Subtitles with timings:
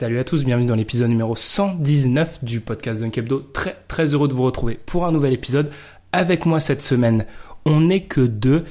[0.00, 3.40] Salut à tous, bienvenue dans l'épisode numéro 119 du podcast Dunk Hebdo.
[3.52, 5.70] Très très heureux de vous retrouver pour un nouvel épisode.
[6.12, 7.26] Avec moi cette semaine,
[7.66, 8.64] on n'est que deux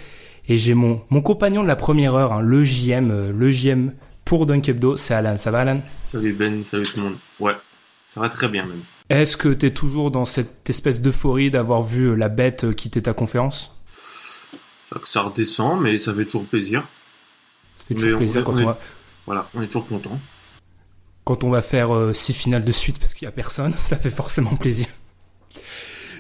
[0.48, 3.94] et j'ai mon, mon compagnon de la première heure, hein, le JM, euh, le JM
[4.26, 5.38] pour Dunk Hebdo, c'est Alan.
[5.38, 5.82] Ça va Alan?
[6.08, 7.18] Salut Ben, salut tout le monde.
[7.40, 7.54] Ouais,
[8.10, 8.82] ça va très bien même.
[9.12, 13.04] Est-ce que t'es toujours dans cette espèce d'euphorie d'avoir vu euh, la bête euh, quitter
[13.04, 13.72] ta conférence?
[14.90, 16.88] Ça, ça redescend, mais ça fait toujours plaisir.
[17.78, 18.80] Ça fait toujours plaisir on quand est- on va,
[19.28, 20.18] Voilà, on est toujours content.
[21.30, 23.98] Quand on va faire euh, six finales de suite parce qu'il y a personne, ça
[23.98, 24.88] fait forcément plaisir.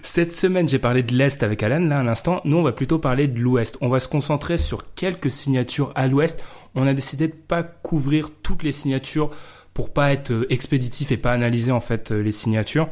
[0.03, 2.41] Cette semaine, j'ai parlé de l'Est avec Alan, là, à l'instant.
[2.45, 3.79] Nous, on va plutôt parler de l'Ouest.
[3.81, 6.43] On va se concentrer sur quelques signatures à l'Ouest.
[6.75, 9.31] On a décidé de pas couvrir toutes les signatures
[9.73, 12.87] pour pas être euh, expéditif et pas analyser, en fait, euh, les signatures.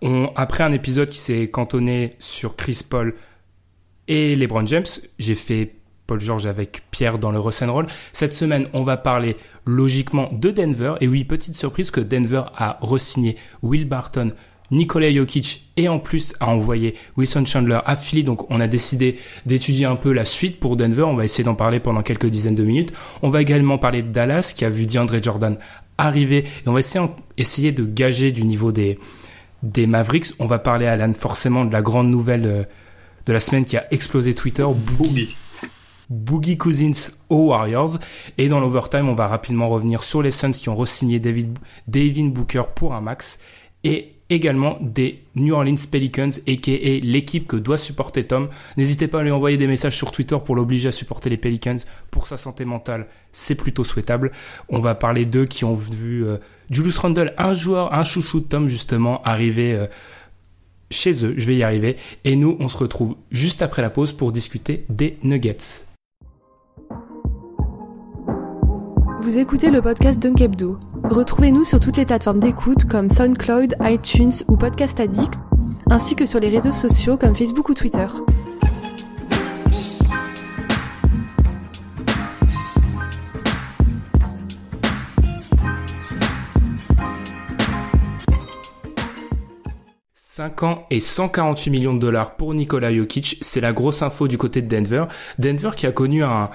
[0.00, 3.16] On, après un épisode qui s'est cantonné sur Chris Paul
[4.06, 4.86] et LeBron James,
[5.18, 5.74] j'ai fait
[6.08, 7.86] Paul George avec Pierre dans le Roll.
[8.14, 10.94] Cette semaine, on va parler logiquement de Denver.
[11.02, 14.32] Et oui, petite surprise que Denver a re-signé Will Barton,
[14.70, 18.24] Nikola Jokic et en plus a envoyé Wilson Chandler à Philly.
[18.24, 21.02] Donc on a décidé d'étudier un peu la suite pour Denver.
[21.02, 22.92] On va essayer d'en parler pendant quelques dizaines de minutes.
[23.20, 25.58] On va également parler de Dallas qui a vu DeAndre Jordan
[25.98, 26.38] arriver.
[26.38, 28.98] Et on va essayer, de gager du niveau des,
[29.62, 30.28] des Mavericks.
[30.38, 32.62] On va parler, Alan, forcément de la grande nouvelle euh,
[33.26, 34.64] de la semaine qui a explosé Twitter.
[36.10, 37.98] Boogie Cousins aux Warriors.
[38.38, 42.26] Et dans l'overtime, on va rapidement revenir sur les Suns qui ont re-signé David, Devin
[42.26, 43.38] Booker pour un max.
[43.84, 47.00] Et également des New Orleans Pelicans, a.k.a.
[47.02, 48.48] l'équipe que doit supporter Tom.
[48.76, 51.78] N'hésitez pas à lui envoyer des messages sur Twitter pour l'obliger à supporter les Pelicans.
[52.10, 54.32] Pour sa santé mentale, c'est plutôt souhaitable.
[54.68, 56.38] On va parler d'eux qui ont vu euh,
[56.70, 59.72] Julius Randle, un joueur, un chouchou de Tom justement, arriver...
[59.74, 59.86] euh,
[60.90, 61.96] chez eux, je vais y arriver.
[62.24, 65.87] Et nous, on se retrouve juste après la pause pour discuter des Nuggets.
[69.20, 70.78] Vous écoutez le podcast Dunk Hebdo.
[71.02, 75.34] Retrouvez-nous sur toutes les plateformes d'écoute comme SoundCloud, iTunes ou Podcast Addict,
[75.90, 78.06] ainsi que sur les réseaux sociaux comme Facebook ou Twitter.
[90.14, 94.38] «5 ans et 148 millions de dollars pour Nikola Jokic, c'est la grosse info du
[94.38, 95.06] côté de Denver.
[95.40, 96.50] Denver qui a connu un,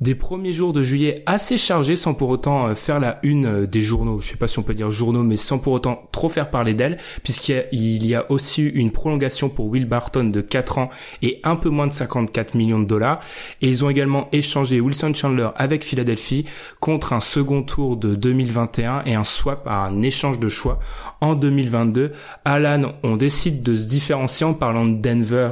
[0.00, 3.66] des premiers jours de juillet assez chargés sans pour autant euh, faire la une euh,
[3.66, 4.18] des journaux.
[4.18, 6.74] Je sais pas si on peut dire journaux, mais sans pour autant trop faire parler
[6.74, 10.40] d'elle, puisqu'il y a, il y a aussi eu une prolongation pour Will Barton de
[10.40, 10.90] 4 ans
[11.22, 13.20] et un peu moins de 54 millions de dollars.
[13.62, 16.44] Et ils ont également échangé Wilson Chandler avec Philadelphie
[16.80, 20.78] contre un second tour de 2021 et un swap à un échange de choix
[21.22, 22.12] en 2022.
[22.44, 25.50] Alan, on décide de se différencier en parlant de Denver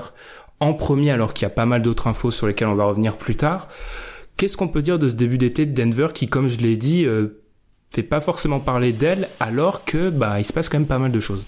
[0.60, 3.16] en premier alors qu'il y a pas mal d'autres infos sur lesquelles on va revenir
[3.16, 3.68] plus tard.
[4.36, 7.06] Qu'est-ce qu'on peut dire de ce début d'été de Denver qui, comme je l'ai dit,
[7.06, 7.40] euh,
[7.94, 11.12] fait pas forcément parler d'elle alors que bah il se passe quand même pas mal
[11.12, 11.44] de choses.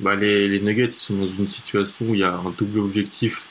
[0.00, 3.44] Bah, les, Nuggets sont dans une situation où il y a un double objectif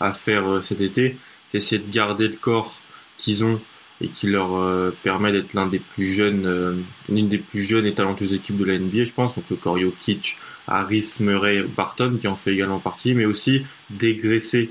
[0.00, 1.16] à faire euh, cet été.
[1.50, 2.80] C'est essayer de garder le corps
[3.18, 3.60] qu'ils ont
[4.00, 6.74] et qui leur euh, permet d'être l'un des plus jeunes, euh,
[7.08, 9.34] l'une des plus jeunes et talentueuses équipes de la NBA, je pense.
[9.34, 14.70] Donc le corps Jokic, Harris, Murray, Barton qui en fait également partie, mais aussi dégraisser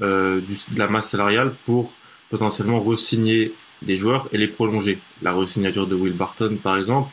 [0.00, 0.42] de
[0.76, 1.94] la masse salariale pour
[2.32, 3.52] potentiellement re-signer
[3.82, 4.98] des joueurs et les prolonger.
[5.20, 7.10] La re-signature de Will Barton, par exemple,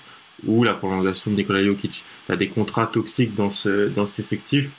[0.48, 2.06] ou la prolongation de Nikola Jokic.
[2.26, 4.72] Tu as des contrats toxiques dans, ce, dans cet effectif,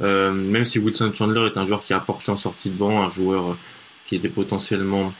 [0.00, 3.02] euh, même si Wilson Chandler est un joueur qui a apporté en sortie de banc,
[3.02, 3.58] un joueur
[4.06, 5.12] qui était potentiellement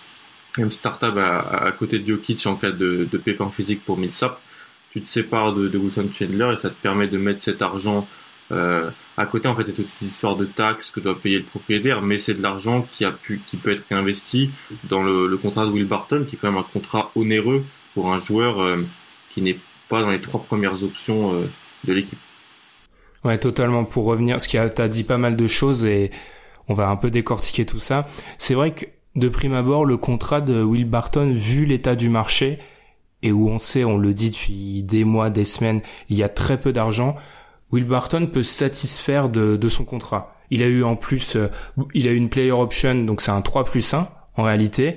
[0.57, 4.41] même startable à, à côté de Jokic en cas de, pépin physique pour Millsap.
[4.93, 8.07] Tu te sépares de, de Wilson Chandler et ça te permet de mettre cet argent
[8.53, 9.49] euh, à côté.
[9.49, 12.35] En fait, c'est toute cette histoire de taxes que doit payer le propriétaire, mais c'est
[12.35, 14.51] de l'argent qui a pu, qui peut être réinvesti
[14.85, 18.13] dans le, le, contrat de Will Barton, qui est quand même un contrat onéreux pour
[18.13, 18.87] un joueur euh,
[19.31, 21.47] qui n'est pas dans les trois premières options euh,
[21.85, 22.19] de l'équipe.
[23.25, 23.85] Ouais, totalement.
[23.85, 26.13] Pour revenir, parce qu'il t'as dit pas mal de choses et
[26.69, 28.07] on va un peu décortiquer tout ça.
[28.39, 28.85] C'est vrai que
[29.17, 32.61] de prime abord, le contrat de Will Barton, vu l'état du marché,
[33.23, 36.29] et où on sait, on le dit depuis des mois, des semaines, il y a
[36.29, 37.17] très peu d'argent,
[37.73, 40.35] Will Barton peut se satisfaire de, de, son contrat.
[40.51, 41.49] Il a eu en plus, euh,
[41.95, 44.97] il a eu une player option, donc c'est un 3 plus 1 en réalité.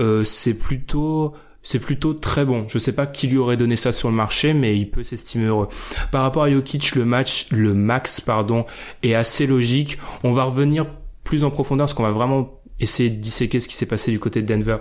[0.00, 2.66] Euh, c'est plutôt c'est plutôt très bon.
[2.68, 5.46] Je sais pas qui lui aurait donné ça sur le marché, mais il peut s'estimer
[5.46, 5.68] heureux.
[6.10, 8.64] Par rapport à Jokic, le match, le max, pardon,
[9.02, 9.98] est assez logique.
[10.24, 10.86] On va revenir
[11.24, 14.18] plus en profondeur parce qu'on va vraiment essayer de disséquer ce qui s'est passé du
[14.18, 14.78] côté de Denver.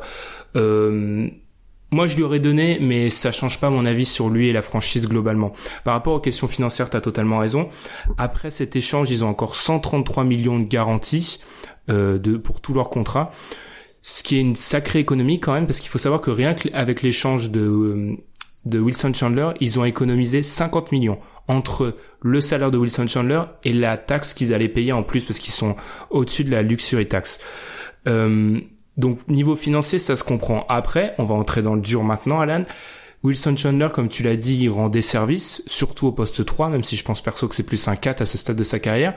[0.56, 1.28] Euh,
[1.92, 4.62] moi, je lui aurais donné, mais ça change pas mon avis sur lui et la
[4.62, 5.54] franchise globalement.
[5.84, 7.70] Par rapport aux questions financières, t'as totalement raison.
[8.18, 11.40] Après cet échange, ils ont encore 133 millions de garanties
[11.90, 13.32] euh, de pour tout leur contrat,
[14.02, 17.02] ce qui est une sacrée économie quand même, parce qu'il faut savoir que rien qu'avec
[17.02, 18.18] l'échange de euh,
[18.66, 23.72] de Wilson Chandler, ils ont économisé 50 millions entre le salaire de Wilson Chandler et
[23.72, 25.76] la taxe qu'ils allaient payer en plus parce qu'ils sont
[26.10, 27.40] au-dessus de la luxury tax.
[28.08, 28.60] Euh,
[28.98, 30.66] donc niveau financier, ça se comprend.
[30.70, 32.64] Après, on va entrer dans le dur maintenant, Alan.
[33.24, 36.84] Wilson Chandler, comme tu l'as dit, il rend des services, surtout au poste 3, même
[36.84, 39.16] si je pense perso que c'est plus un 4 à ce stade de sa carrière.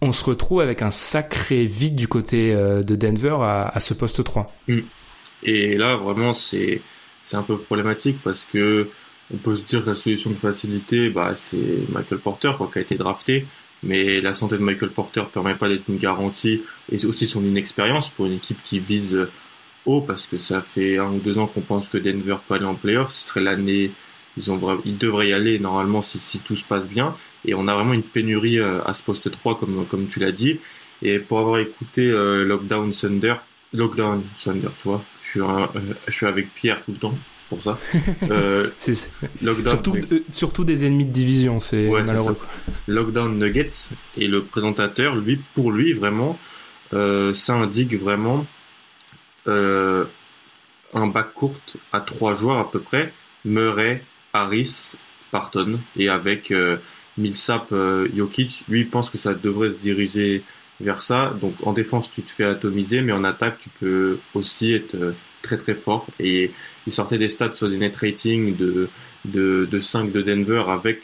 [0.00, 4.24] On se retrouve avec un sacré vide du côté euh, de Denver à, ce poste
[4.24, 4.52] 3.
[4.68, 4.78] Mm.
[5.42, 6.80] Et là, vraiment, c'est
[7.24, 8.88] c'est un peu problématique parce que
[9.32, 12.78] on peut se dire que la solution de facilité, bah, c'est Michael Porter, quoi, qui
[12.78, 13.46] a été drafté
[13.82, 16.62] mais la santé de Michael Porter permet pas d'être une garantie
[16.92, 19.16] et aussi son inexpérience pour une équipe qui vise
[19.86, 22.66] haut parce que ça fait un ou deux ans qu'on pense que Denver peut aller
[22.66, 23.10] en playoff.
[23.10, 23.90] Ce serait l'année,
[24.36, 27.16] ils devraient y aller normalement si, tout se passe bien.
[27.44, 30.60] Et on a vraiment une pénurie euh, à ce poste 3 comme, tu l'as dit.
[31.02, 33.36] Et pour avoir écouté euh, Lockdown Thunder,
[33.72, 35.02] Lockdown Thunder, tu vois,
[35.36, 35.66] euh,
[36.06, 37.14] je suis avec Pierre tout le temps
[37.50, 37.78] pour ça.
[38.30, 42.38] Euh, surtout, euh, surtout des ennemis de division, c'est ouais, malheureux.
[42.86, 46.38] Lockdown Nuggets et le présentateur, lui, pour lui, vraiment,
[46.94, 48.46] euh, ça indique vraiment
[49.48, 50.04] euh,
[50.94, 53.12] un bac courte à trois joueurs à peu près,
[53.44, 54.92] Murray, Harris,
[55.32, 56.76] Parton, et avec euh,
[57.18, 60.42] Millsap, euh, Jokic, lui pense que ça devrait se diriger
[60.80, 61.32] vers ça.
[61.40, 65.56] Donc en défense, tu te fais atomiser, mais en attaque, tu peux aussi être très
[65.58, 66.06] très fort.
[66.18, 66.50] Et
[66.86, 68.88] il sortait des stats sur des net ratings de,
[69.24, 71.02] de, de 5 de Denver avec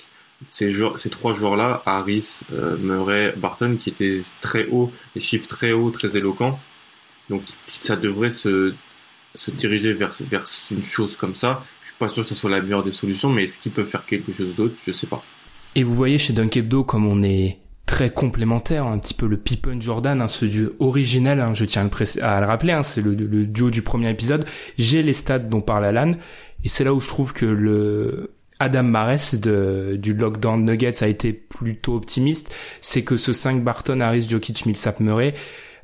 [0.51, 5.49] ces, joueurs, ces trois joueurs-là, Harris, euh, Murray, Barton, qui étaient très hauts, des chiffres
[5.49, 6.59] très hauts, très éloquents.
[7.31, 8.75] Donc ça devrait se,
[9.35, 11.65] se diriger vers, vers une chose comme ça.
[11.83, 13.89] Je suis pas sûr que ce soit la meilleure des solutions, mais est-ce qu'ils peuvent
[13.89, 14.75] faire quelque chose d'autre?
[14.83, 15.23] Je sais pas.
[15.75, 19.37] Et vous voyez chez Dunk Hebdo comme on est très complémentaire, un petit peu le
[19.37, 21.89] Pippen Jordan, hein, ce duo original, hein, je tiens
[22.21, 24.45] à le, rappeler, hein, c'est le, duo du premier épisode.
[24.77, 26.15] J'ai les stats dont parle Alan,
[26.65, 31.33] et c'est là où je trouve que le Adam Mares du lockdown Nuggets a été
[31.33, 35.35] plutôt optimiste, c'est que ce 5 Barton, Harris, Jokic, Millsap, Murray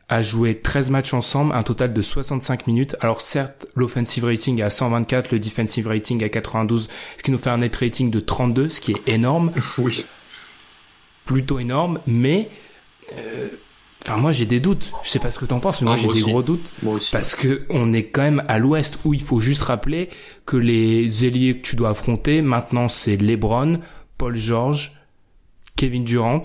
[0.09, 2.97] a joué 13 matchs ensemble, un total de 65 minutes.
[3.01, 7.39] Alors certes, l'offensive rating est à 124, le defensive rating à 92, ce qui nous
[7.39, 9.53] fait un net rating de 32, ce qui est énorme.
[9.79, 10.05] Oui
[11.25, 12.49] plutôt énorme, mais
[13.19, 13.49] euh,
[14.03, 14.93] enfin moi j'ai des doutes.
[15.03, 17.11] Je sais pas ce que t'en penses, mais moi j'ai des gros doutes moi aussi.
[17.11, 20.08] parce que on est quand même à l'Ouest où il faut juste rappeler
[20.46, 23.81] que les ailiers que tu dois affronter maintenant c'est LeBron,
[24.19, 24.93] Paul George,
[25.77, 26.44] Kevin Durant.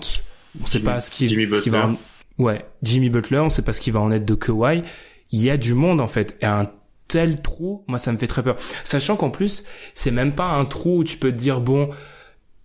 [0.60, 1.98] On sait pas ce qui, Jimmy ce qui va en...
[2.38, 3.38] ouais Jimmy Butler.
[3.38, 4.82] On sait pas ce qui va en être de Kawhi.
[5.30, 6.70] Il y a du monde en fait et un
[7.06, 8.56] tel trou, moi ça me fait très peur.
[8.84, 9.64] Sachant qu'en plus
[9.94, 11.90] c'est même pas un trou où tu peux te dire bon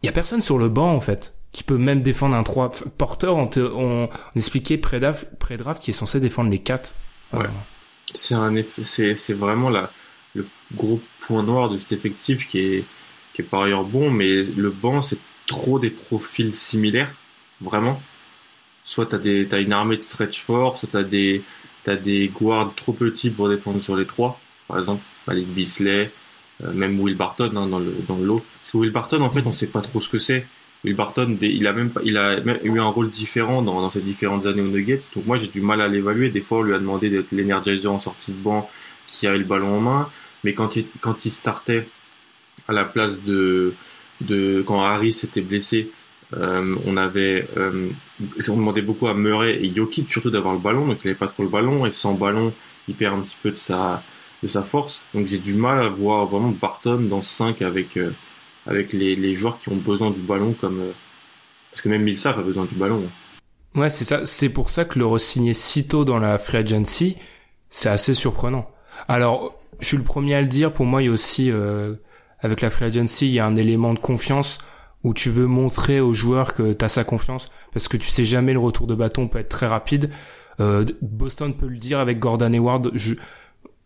[0.01, 2.71] il y a personne sur le banc en fait qui peut même défendre un 3
[2.97, 3.37] porteur.
[3.37, 5.27] On, te, on, on expliquait pré-draft,
[5.81, 6.93] qui est censé défendre les 4
[7.33, 7.45] ouais.
[8.13, 9.91] c'est un effet c'est c'est vraiment la
[10.35, 10.45] le
[10.75, 12.83] gros point noir de cet effectif qui est
[13.33, 17.13] qui est par ailleurs bon mais le banc c'est trop des profils similaires
[17.61, 18.01] vraiment.
[18.83, 21.43] Soit t'as des t'as une armée de stretch force soit t'as des
[21.83, 24.39] t'as des guards trop petits pour défendre sur les trois.
[24.67, 26.11] Par exemple Malik Bisley
[26.63, 28.43] euh, même Will Barton hein, dans le dans le lot.
[28.61, 30.45] Parce que Will Barton en fait on sait pas trop ce que c'est
[30.83, 31.91] Will Barton, il a même
[32.63, 35.01] eu un rôle différent dans, dans ses différentes années aux Nuggets.
[35.15, 36.29] Donc moi j'ai du mal à l'évaluer.
[36.29, 38.69] Des fois on lui a demandé d'être l'énergizer en sortie de banc
[39.07, 40.09] qui avait le ballon en main,
[40.43, 41.87] mais quand il quand il startait
[42.67, 43.73] à la place de
[44.65, 45.91] quand Harris était blessé,
[46.37, 47.89] euh, on avait euh,
[48.47, 51.43] demandait beaucoup à Murray et Jokic surtout d'avoir le ballon, donc il avait pas trop
[51.43, 52.53] le ballon et sans ballon
[52.87, 54.03] il perd un petit peu de sa
[54.41, 55.03] de sa force.
[55.13, 58.11] Donc j'ai du mal à voir vraiment Barton dans 5 avec euh,
[58.67, 60.91] avec les, les joueurs qui ont besoin du ballon comme euh,
[61.71, 63.03] parce que même Millsap a besoin du ballon.
[63.05, 63.79] hein.
[63.79, 64.25] Ouais, c'est ça.
[64.25, 67.17] C'est pour ça que le re-signer si tôt dans la free agency,
[67.69, 68.69] c'est assez surprenant.
[69.07, 70.71] Alors, je suis le premier à le dire.
[70.71, 71.95] Pour moi, il y a aussi euh,
[72.39, 74.59] avec la free agency, il y a un élément de confiance
[75.03, 78.23] où tu veux montrer aux joueurs que tu as sa confiance parce que tu sais
[78.23, 80.11] jamais le retour de bâton peut être très rapide.
[80.59, 82.91] Euh, Boston peut le dire avec Gordon Hayward.
[82.93, 83.15] Je,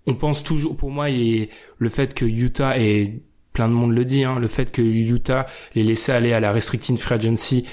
[0.06, 3.22] on pense toujours, pour moi, le fait que Utah et
[3.58, 5.46] plein de monde le dit, hein, le fait que Utah
[5.76, 7.66] les laissait aller à la restricted free agency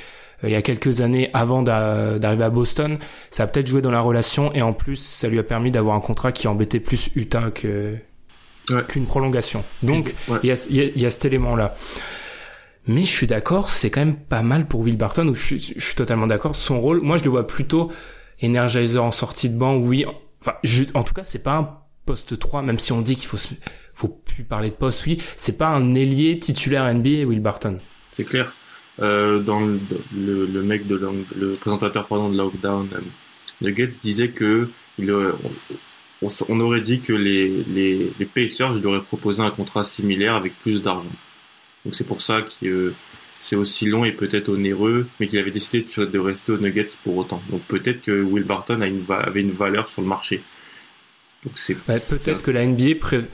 [0.42, 2.98] euh, il y a quelques années avant d'a- d'arriver à Boston,
[3.30, 5.94] ça a peut-être joué dans la relation et en plus ça lui a permis d'avoir
[5.94, 7.96] un contrat qui embêtait plus Utah que
[8.70, 8.82] Ouais.
[8.88, 9.62] qu'une prolongation.
[9.82, 10.38] Donc Ouais.
[10.42, 11.74] il y, y a- il y a cet élément-là.
[12.86, 15.26] Mais je suis d'accord, c'est quand même pas mal pour Will Barton.
[15.28, 16.54] Où je, suis, je suis totalement d'accord.
[16.56, 17.90] Son rôle, moi, je le vois plutôt
[18.42, 19.74] energizer en sortie de banc.
[19.76, 20.04] Oui,
[20.40, 23.26] enfin, je- en tout cas, c'est pas un poste 3, même si on dit qu'il
[23.28, 23.54] faut, se-
[23.94, 25.06] faut plus parler de poste.
[25.06, 27.80] Oui, c'est pas un ailier titulaire NBA, Will Barton.
[28.12, 28.52] C'est clair.
[29.00, 29.80] Euh, dans le,
[30.16, 31.00] le, le mec de
[31.36, 33.00] le présentateur pardon de Lockdown euh,
[33.60, 35.32] Nuggets disait que il, euh,
[36.22, 40.56] on, aurait dit que les, les, les Pacers lui auraient proposé un contrat similaire avec
[40.60, 41.10] plus d'argent.
[41.84, 42.94] Donc c'est pour ça que
[43.40, 47.16] c'est aussi long et peut-être onéreux, mais qu'il avait décidé de, rester aux Nuggets pour
[47.16, 47.42] autant.
[47.50, 50.40] Donc peut-être que Will Barton a une, va- avait une valeur sur le marché.
[51.44, 53.24] Donc c'est c'est- peut-être que la NBA pré-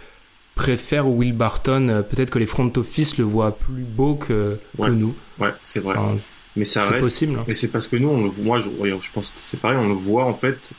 [0.54, 1.88] préfère Will Barton.
[1.88, 5.14] euh, Peut-être que les front office le voient plus beau que, que nous.
[5.38, 5.96] ouais, c'est vrai.
[5.96, 6.16] Enfin,
[6.56, 7.36] Mais ça c'est reste possible.
[7.38, 7.44] hein.
[7.46, 8.68] Mais c'est parce que nous, on le, moi, je,
[9.12, 10.72] pense que c'est pareil, on le voit en fait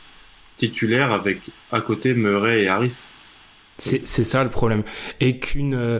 [0.56, 1.38] titulaire avec
[1.72, 2.96] à côté Murray et Harris.
[3.78, 4.84] C'est c'est ça le problème.
[5.20, 5.98] Et qu'une euh,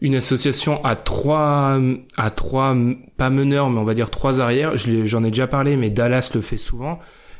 [0.00, 1.78] une association à trois
[2.16, 2.74] à trois
[3.16, 6.40] pas meneurs mais on va dire trois arrières, j'en ai déjà parlé mais Dallas le
[6.40, 6.98] fait souvent.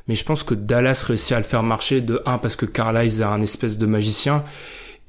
[0.09, 3.23] Mais je pense que Dallas réussit à le faire marcher de un parce que Carlisle
[3.23, 4.45] a un espèce de magicien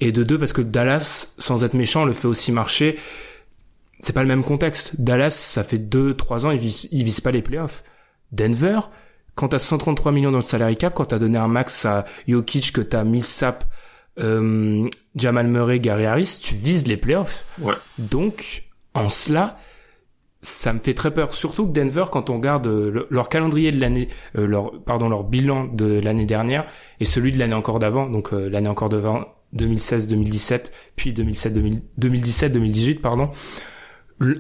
[0.07, 2.97] et de deux parce que Dallas sans être méchant le fait aussi marcher.
[4.01, 4.99] C'est pas le même contexte.
[5.01, 7.83] Dallas ça fait deux trois ans ils visent ils visent pas les playoffs.
[8.31, 8.79] Denver
[9.35, 12.71] quand t'as 133 millions dans le salary cap, quand t'as donné un max à Jokic,
[12.71, 13.65] que t'as Millsap,
[14.19, 17.43] euh, Jamal Murray, Gary Harris, tu vises les playoffs.
[17.59, 17.73] Ouais.
[17.97, 19.57] Donc, en cela,
[20.41, 21.33] ça me fait très peur.
[21.33, 24.07] Surtout que Denver, quand on regarde euh, le- leur calendrier de l'année,
[24.37, 26.67] euh, leur, pardon, leur bilan de l'année dernière
[26.99, 33.29] et celui de l'année encore d'avant, donc euh, l'année encore d'avant, 2016-2017, puis 2017-2018, pardon.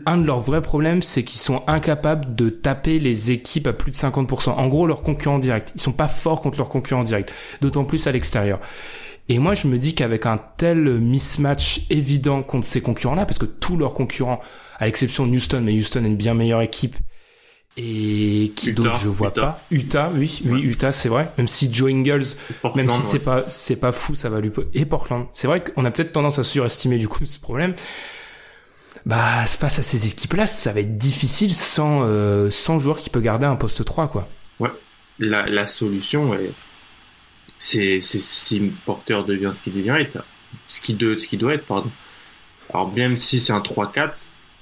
[0.05, 3.91] Un de leurs vrais problèmes, c'est qu'ils sont incapables de taper les équipes à plus
[3.91, 4.51] de 50%.
[4.51, 5.71] En gros, leurs concurrents directs.
[5.75, 7.31] Ils sont pas forts contre leurs concurrents directs.
[7.59, 8.59] D'autant plus à l'extérieur.
[9.29, 13.45] Et moi, je me dis qu'avec un tel mismatch évident contre ces concurrents-là, parce que
[13.45, 14.39] tous leurs concurrents,
[14.77, 16.95] à l'exception de Houston, mais Houston est une bien meilleure équipe,
[17.75, 19.41] et qui d'autre je vois Utah.
[19.41, 19.57] pas.
[19.71, 20.59] Utah, oui, oui, Ouais.
[20.61, 21.31] Utah, c'est vrai.
[21.37, 22.23] Même si Joe Ingles,
[22.61, 23.19] Portland, même si c'est ouais.
[23.19, 25.27] pas, c'est pas fou, ça va lui, et Portland.
[25.33, 27.73] C'est vrai qu'on a peut-être tendance à surestimer du coup ce problème.
[29.05, 33.19] Bah, face à ces équipes-là, ça va être difficile sans, euh, sans joueur qui peut
[33.19, 34.29] garder un poste 3, quoi.
[35.19, 36.51] la, la solution est
[37.59, 40.25] c'est c'est si Porter devient ce qu'il devient être
[40.67, 41.89] ce qui de ce qui doit être pardon.
[42.73, 44.11] Alors même si c'est un 3-4,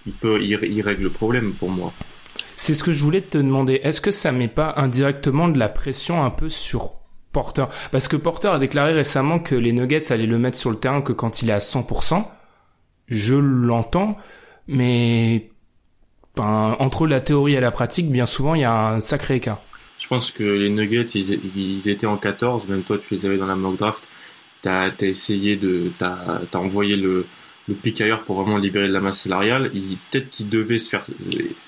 [0.05, 1.93] il peut il, il règle le problème pour moi.
[2.61, 3.81] C'est ce que je voulais te demander.
[3.81, 6.93] Est-ce que ça met pas indirectement de la pression un peu sur
[7.31, 7.65] Porter?
[7.91, 11.01] Parce que Porter a déclaré récemment que les Nuggets allaient le mettre sur le terrain
[11.01, 12.23] que quand il est à 100%.
[13.07, 14.15] Je l'entends,
[14.67, 15.49] mais
[16.35, 19.59] ben, entre la théorie et la pratique, bien souvent, il y a un sacré écart.
[19.97, 23.47] Je pense que les Nuggets, ils, étaient en 14, même toi tu les avais dans
[23.47, 24.07] la mock draft.
[24.61, 27.25] T'as as essayé de, t'as as envoyé le,
[27.67, 29.71] le pic ailleurs pour vraiment libérer de la masse salariale.
[30.11, 31.03] Peut-être qu'ils devaient se faire,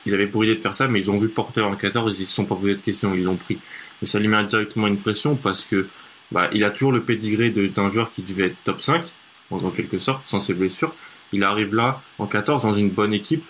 [0.05, 2.27] ils avaient pour idée de faire ça, mais ils ont vu Porter en 14, ils
[2.27, 3.59] se sont pas posé de questions, ils l'ont pris.
[4.01, 5.87] Mais ça lui met directement une pression parce que,
[6.31, 9.03] bah, il a toujours le pédigré d'un joueur qui devait être top 5,
[9.51, 10.93] en, quelque sorte, sans ses blessures.
[11.31, 13.45] Il arrive là, en 14, dans une bonne équipe.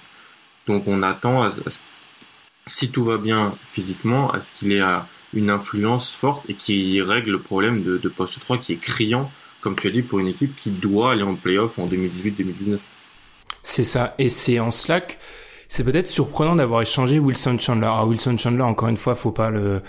[0.67, 1.51] Donc on attend à,
[2.65, 4.99] si tout va bien physiquement, à ce qu'il ait euh,
[5.33, 9.31] une influence forte et qui règle le problème de, de poste 3 qui est criant,
[9.63, 12.77] comme tu as dit, pour une équipe qui doit aller en playoff en 2018-2019.
[13.63, 14.13] C'est ça.
[14.19, 15.17] Et c'est en Slack,
[15.69, 17.89] c'est peut-être surprenant d'avoir échangé Wilson Chandler.
[17.89, 19.81] Ah, Wilson Chandler, encore une fois, faut pas le,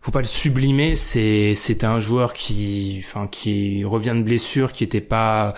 [0.00, 0.96] faut pas le sublimer.
[0.96, 5.54] C'est, c'était un joueur qui, enfin, qui revient de blessure, qui était pas,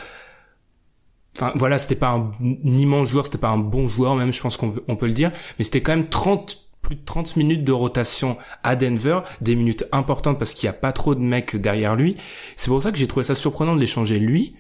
[1.36, 2.32] enfin, voilà, c'était pas un,
[2.64, 5.12] immense joueur, c'était pas un bon joueur, même, je pense qu'on peut, on peut le
[5.12, 5.32] dire.
[5.58, 9.87] Mais c'était quand même 30, plus de 30 minutes de rotation à Denver, des minutes
[9.90, 12.16] importantes parce qu'il y a pas trop de mecs derrière lui.
[12.55, 14.55] C'est pour ça que j'ai trouvé ça surprenant de l'échanger lui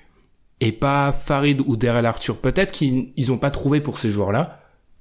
[0.60, 2.40] et pas Farid ou Daryl Arthur.
[2.40, 4.58] Peut-être qu'ils ils ont pas trouvé pour ces joueurs-là.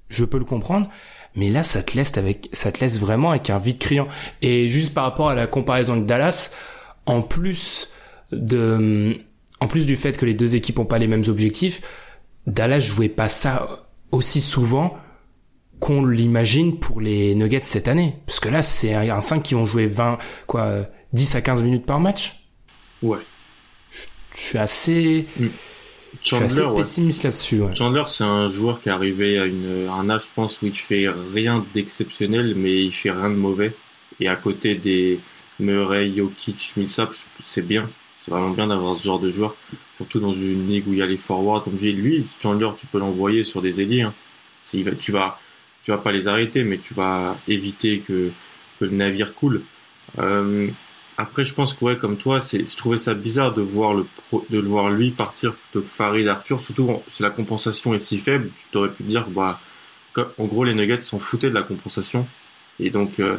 [0.07, 0.87] Je peux le comprendre.
[1.35, 4.07] Mais là, ça te laisse avec, ça te laisse vraiment avec un vide criant.
[4.43, 6.51] Et juste par rapport à la comparaison avec Dallas,
[7.07, 7.89] en plus
[8.31, 9.17] de,
[9.59, 11.81] en plus du fait que les deux équipes ont pas les mêmes objectifs,
[12.45, 14.95] Dallas jouait pas ça aussi souvent
[15.79, 18.15] qu'on l'imagine pour les Nuggets cette année.
[18.25, 20.17] Parce que là, c'est un 5 qui vont jouer 20,
[20.47, 22.45] quoi, 10 à 15 minutes par match.
[23.01, 23.19] Ouais.
[24.35, 25.45] Je suis assez, Mm.
[26.21, 26.75] je suis assez ouais.
[26.75, 27.61] pessimiste là-dessus.
[27.61, 27.73] ouais.
[27.73, 30.65] Chandler, c'est un joueur qui est arrivé à, une, à un âge, je pense, où
[30.65, 33.73] il fait rien d'exceptionnel, mais il fait rien de mauvais.
[34.19, 35.19] Et à côté des
[35.59, 37.11] Murray, Jokic, Millsap,
[37.45, 37.89] c'est bien.
[38.19, 39.55] C'est vraiment bien d'avoir ce genre de joueur,
[39.97, 41.63] surtout dans une ligue où il y a les forwards.
[41.63, 44.01] Comme je dis, lui, Chandler, tu peux l'envoyer sur des ailiers.
[44.01, 44.13] Hein.
[44.99, 45.39] Tu vas,
[45.85, 48.31] tu vas pas les arrêter, mais tu vas éviter que,
[48.81, 49.61] le navire coule.
[50.19, 50.67] Euh,
[51.17, 54.05] après, je pense que comme toi, c'est, je trouvais ça bizarre de voir le
[54.49, 56.59] de voir lui partir plutôt que Farid Arthur.
[56.59, 59.61] Surtout si la compensation est si faible, tu t'aurais pu dire, bah,
[60.17, 62.27] en gros, les Nuggets s'en foutaient de la compensation.
[62.79, 63.37] Et donc, euh,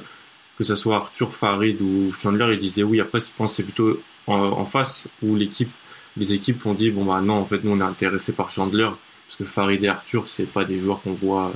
[0.57, 3.01] que ce soit Arthur, Farid ou Chandler, ils disaient oui.
[3.01, 5.71] Après, je pense que c'est plutôt en, en face où l'équipe,
[6.17, 8.89] les équipes ont dit bon bah non, en fait, nous on est intéressé par Chandler
[9.27, 11.53] parce que Farid et Arthur, c'est pas des joueurs qu'on voit.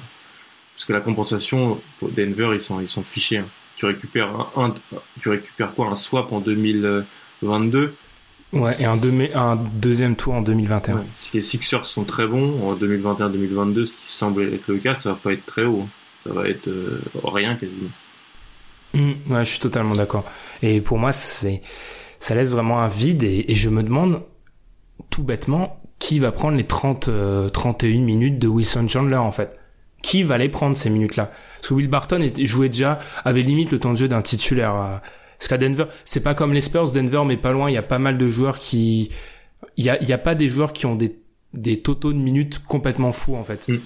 [0.80, 3.36] Parce que la compensation pour Denver, ils sont ils sont fichés.
[3.36, 3.44] hein.
[3.76, 4.74] Tu récupères un, un-
[5.20, 7.94] tu récupères quoi un swap en 2022
[8.54, 8.96] Ouais, et un,
[9.74, 10.94] deuxième tour en 2021.
[10.96, 11.02] Ouais.
[11.16, 15.10] Si les Sixers sont très bons en 2021-2022, ce qui semble être le cas, ça
[15.10, 15.82] va pas être très haut.
[15.84, 15.88] hein.
[16.24, 17.90] Ça va être euh, rien quasiment.
[18.94, 20.24] Mm, ouais, je suis totalement d'accord.
[20.62, 21.60] Et pour moi, c'est,
[22.20, 24.22] ça laisse vraiment un vide et, et je me demande
[25.10, 29.59] tout bêtement qui va prendre les 30, euh, 31 minutes de Wilson Chandler en fait?
[30.02, 33.78] Qui va les prendre ces minutes-là Parce que Will Barton jouait déjà, avait limite le
[33.78, 35.00] temps de jeu d'un titulaire.
[35.38, 37.70] Parce qu'à Denver, c'est pas comme les Spurs, Denver, mais pas loin.
[37.70, 39.10] Il y a pas mal de joueurs qui,
[39.76, 41.16] il y a, il y a pas des joueurs qui ont des,
[41.54, 43.68] des totaux de minutes complètement fous en fait.
[43.68, 43.80] Mm.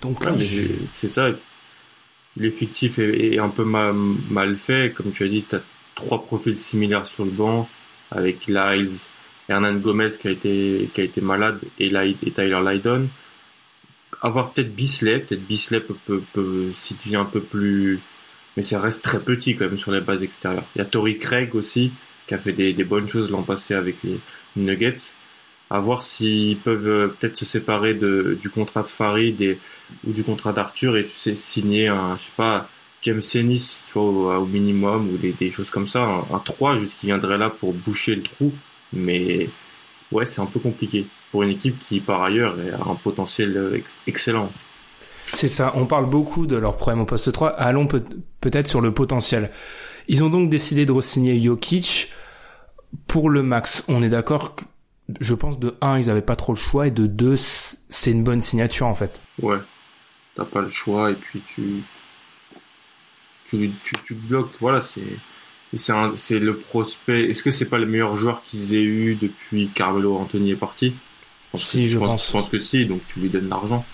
[0.00, 1.28] Donc là, je- c'est ça.
[2.36, 3.94] L'effectif est, est un peu mal,
[4.30, 4.92] mal fait.
[4.94, 5.60] Comme tu as dit, tu as
[5.94, 7.68] trois profils similaires sur le banc
[8.10, 8.90] avec Lyles,
[9.48, 13.08] Hernan Gomez qui a été, qui a été malade et, Lyd- et Tyler Lydon.
[14.22, 16.70] Avoir peut-être Bisley, peut-être Bisley peut, peut, peut
[17.04, 18.00] devient un peu plus,
[18.56, 20.64] mais ça reste très petit quand même sur les bases extérieures.
[20.76, 21.92] Il y a Tory Craig aussi
[22.26, 24.18] qui a fait des, des bonnes choses l'an passé avec les
[24.56, 25.12] Nuggets.
[25.70, 29.58] À voir s'ils peuvent euh, peut-être se séparer de, du contrat de Farid et,
[30.06, 32.68] ou du contrat d'Arthur et tu sais signer un je sais pas
[33.02, 36.76] James Ennis tu vois au minimum ou des, des choses comme ça un, un 3
[36.76, 38.52] juste qui viendrait là pour boucher le trou
[38.92, 39.48] mais
[40.12, 43.74] ouais c'est un peu compliqué pour une équipe qui par ailleurs a un potentiel euh,
[43.76, 44.52] ex- excellent.
[45.34, 48.04] C'est ça, on parle beaucoup de leurs problèmes au poste 3, allons peut-
[48.40, 49.50] peut-être sur le potentiel.
[50.08, 52.12] Ils ont donc décidé de re-signer Jokic.
[53.06, 53.84] Pour le max.
[53.88, 54.64] On est d'accord que,
[55.20, 58.22] je pense, de 1, ils avaient pas trop le choix, et de 2, c'est une
[58.22, 59.20] bonne signature en fait.
[59.40, 59.56] ouais.
[60.34, 61.82] T'as pas le choix et puis tu
[63.46, 64.52] tu, tu, tu te bloques.
[64.60, 65.00] Voilà c'est
[66.16, 67.30] c'est le prospect.
[67.30, 70.94] Est-ce que c'est pas le meilleur joueur qu'ils aient eu depuis Carmelo Anthony est parti?
[71.52, 72.26] Pense Si, que, je pense, pense.
[72.26, 73.84] je pense que si donc tu lui donnes l'argent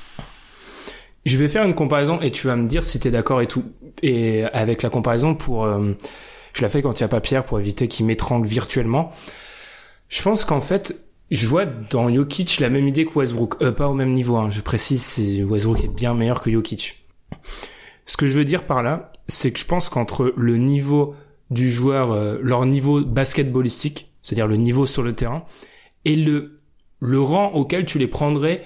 [1.26, 3.64] Je vais faire une comparaison et tu vas me dire si t'es d'accord et tout.
[4.02, 5.92] Et avec la comparaison pour, euh,
[6.54, 9.12] je la fais quand il y a pas Pierre pour éviter qu'il m'étrangle virtuellement.
[10.08, 10.96] Je pense qu'en fait,
[11.30, 14.36] je vois dans Jokic la même idée que Westbrook, euh, pas au même niveau.
[14.36, 14.50] Hein.
[14.50, 17.04] Je précise, Westbrook est bien meilleur que Jokic.
[18.06, 21.14] Ce que je veux dire par là, c'est que je pense qu'entre le niveau
[21.50, 25.44] du joueur, euh, leur niveau basketballistique, c'est-à-dire le niveau sur le terrain,
[26.06, 26.57] et le
[27.00, 28.64] le rang auquel tu les prendrais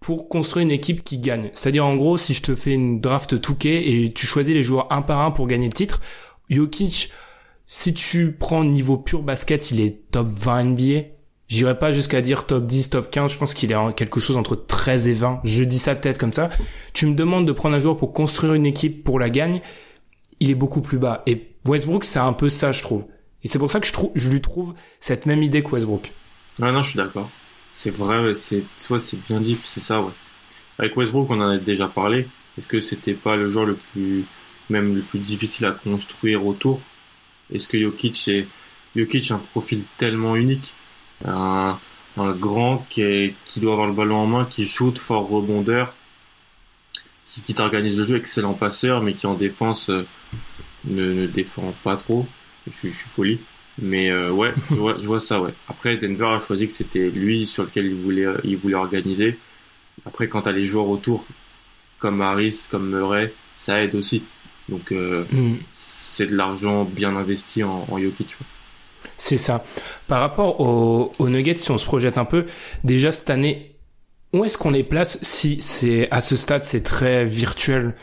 [0.00, 1.50] pour construire une équipe qui gagne.
[1.54, 4.92] C'est-à-dire en gros, si je te fais une draft Touquet et tu choisis les joueurs
[4.92, 6.00] un par un pour gagner le titre,
[6.50, 7.10] Jokic,
[7.66, 11.00] si tu prends niveau pur basket, il est top 20 NBA.
[11.48, 14.56] J'irai pas jusqu'à dire top 10, top 15, je pense qu'il est quelque chose entre
[14.56, 15.40] 13 et 20.
[15.44, 16.50] Je dis ça tête comme ça.
[16.92, 19.60] Tu me demandes de prendre un joueur pour construire une équipe pour la gagne,
[20.40, 21.22] il est beaucoup plus bas.
[21.26, 23.06] Et Westbrook, c'est un peu ça, je trouve.
[23.42, 26.12] Et c'est pour ça que je, trouve, je lui trouve cette même idée que Westbrook.
[26.58, 27.30] Ouais, non, je suis d'accord.
[27.76, 30.12] C'est vrai, c'est soit c'est bien dit, c'est ça, ouais.
[30.78, 32.26] Avec Westbrook, on en a déjà parlé.
[32.58, 34.24] Est-ce que c'était pas le joueur le plus,
[34.70, 36.80] même le plus difficile à construire autour?
[37.52, 38.46] Est-ce que Jokic est,
[38.96, 40.72] Jokic a un profil tellement unique,
[41.24, 41.78] un,
[42.16, 45.94] grand qui, est, qui doit avoir le ballon en main, qui shoot fort rebondeur,
[47.42, 50.06] qui, t'organise le jeu, excellent passeur, mais qui en défense euh,
[50.84, 52.26] ne, défend pas trop.
[52.68, 53.40] Je suis poli.
[53.78, 55.52] Mais euh, ouais, je vois, je vois ça, ouais.
[55.68, 59.38] Après, Denver a choisi que c'était lui sur lequel il voulait, il voulait organiser.
[60.06, 61.24] Après, quand t'as les joueurs autour,
[61.98, 64.22] comme Harris, comme Murray, ça aide aussi.
[64.68, 65.56] Donc, euh, Hmm.
[66.12, 68.36] c'est de l'argent bien investi en, en Jokic.
[69.16, 69.64] C'est ça.
[70.06, 72.46] Par rapport aux, aux Nuggets, si on se projette un peu,
[72.84, 73.76] déjà cette année,
[74.32, 77.94] où est-ce qu'on les place si c'est à ce stade c'est très virtuel?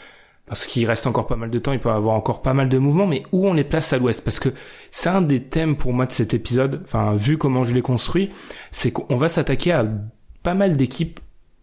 [0.51, 2.77] Parce qu'il reste encore pas mal de temps, il peut avoir encore pas mal de
[2.77, 4.21] mouvements, mais où on les place à l'ouest?
[4.21, 4.49] Parce que
[4.91, 8.31] c'est un des thèmes pour moi de cet épisode, enfin vu comment je l'ai construit,
[8.69, 9.85] c'est qu'on va s'attaquer à
[10.43, 11.21] pas mal d'équipes,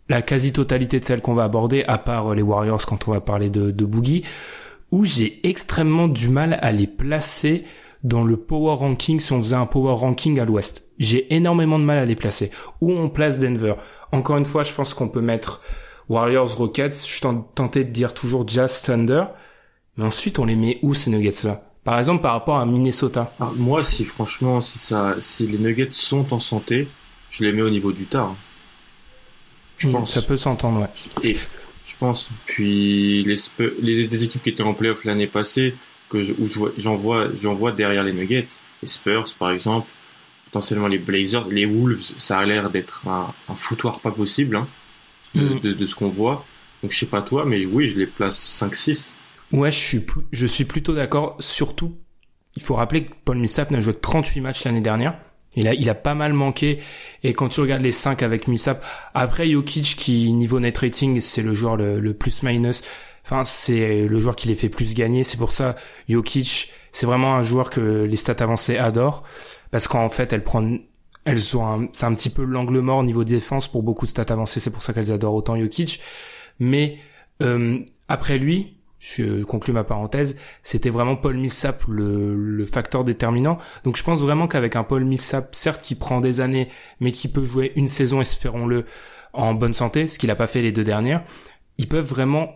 [0.09, 3.51] la quasi-totalité de celles qu'on va aborder, à part les Warriors quand on va parler
[3.51, 4.25] de Boogie,
[4.91, 7.65] où j'ai extrêmement du mal à les placer
[8.05, 10.85] dans le power ranking si on faisait un power ranking à l'ouest.
[10.99, 12.51] J'ai énormément de mal à les placer.
[12.81, 13.75] Où on place Denver?
[14.13, 15.61] Encore une fois, je pense qu'on peut mettre
[16.09, 16.93] Warriors, Rockets.
[17.07, 17.21] Je suis
[17.55, 19.25] tenté de dire toujours Jazz, Thunder.
[19.97, 21.63] Mais ensuite, on les met où ces Nuggets-là?
[21.85, 23.33] Par exemple, par rapport à Minnesota.
[23.41, 26.89] Ah, moi, si franchement, si ça, si les Nuggets sont en santé,
[27.31, 28.35] je les mets au niveau du tard.
[29.77, 30.11] Je hmm, pense.
[30.13, 31.31] Ça peut s'entendre, ouais.
[31.31, 31.37] Et
[31.85, 32.29] je pense.
[32.47, 33.37] Puis les,
[33.81, 35.75] les, les équipes qui étaient en playoff l'année passée,
[36.09, 38.49] que je, où j'en vois, j'en vois derrière les Nuggets,
[38.83, 39.89] les Spurs par exemple,
[40.47, 44.69] potentiellement les Blazers, les Wolves, ça a l'air d'être un, un, foutoir pas possible hein,
[45.39, 45.61] de, mm.
[45.61, 46.45] de, de, ce qu'on voit.
[46.83, 49.11] Donc je sais pas toi, mais oui, je les place 5-6.
[49.53, 51.37] Ouais, je suis, je suis plutôt d'accord.
[51.41, 51.97] Surtout,
[52.57, 55.19] il faut rappeler que Paul Millsap n'a joué 38 matchs l'année dernière.
[55.57, 56.79] Il a, il a pas mal manqué.
[57.25, 61.43] Et quand tu regardes les 5 avec Millsap, après Jokic qui, niveau net rating, c'est
[61.43, 62.83] le joueur le, le plus minus.
[63.25, 65.25] Enfin, c'est le joueur qui les fait plus gagner.
[65.25, 65.77] C'est pour ça,
[66.09, 69.23] Jokic, c'est vraiment un joueur que les stats avancées adorent.
[69.71, 70.81] Parce qu'en fait, elles prennent,
[71.29, 74.27] elles ont c'est un petit peu l'angle mort au niveau défense pour beaucoup de stats
[74.29, 74.61] avancées.
[74.61, 76.01] C'est pour ça qu'elles adorent autant Jokic.
[76.59, 76.99] Mais,
[77.43, 83.59] euh, après lui, je conclue ma parenthèse, c'était vraiment Paul Millsap le, le, facteur déterminant.
[83.85, 86.69] Donc je pense vraiment qu'avec un Paul Millsap, certes qui prend des années,
[87.01, 88.87] mais qui peut jouer une saison, espérons-le,
[89.33, 91.23] en bonne santé, ce qu'il a pas fait les deux dernières,
[91.77, 92.51] ils peuvent vraiment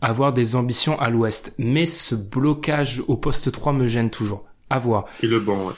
[0.00, 1.52] avoir des ambitions à l'ouest.
[1.58, 4.44] Mais ce blocage au poste 3 me gêne toujours.
[4.70, 5.06] À voir.
[5.22, 5.74] Et le banc, ouais.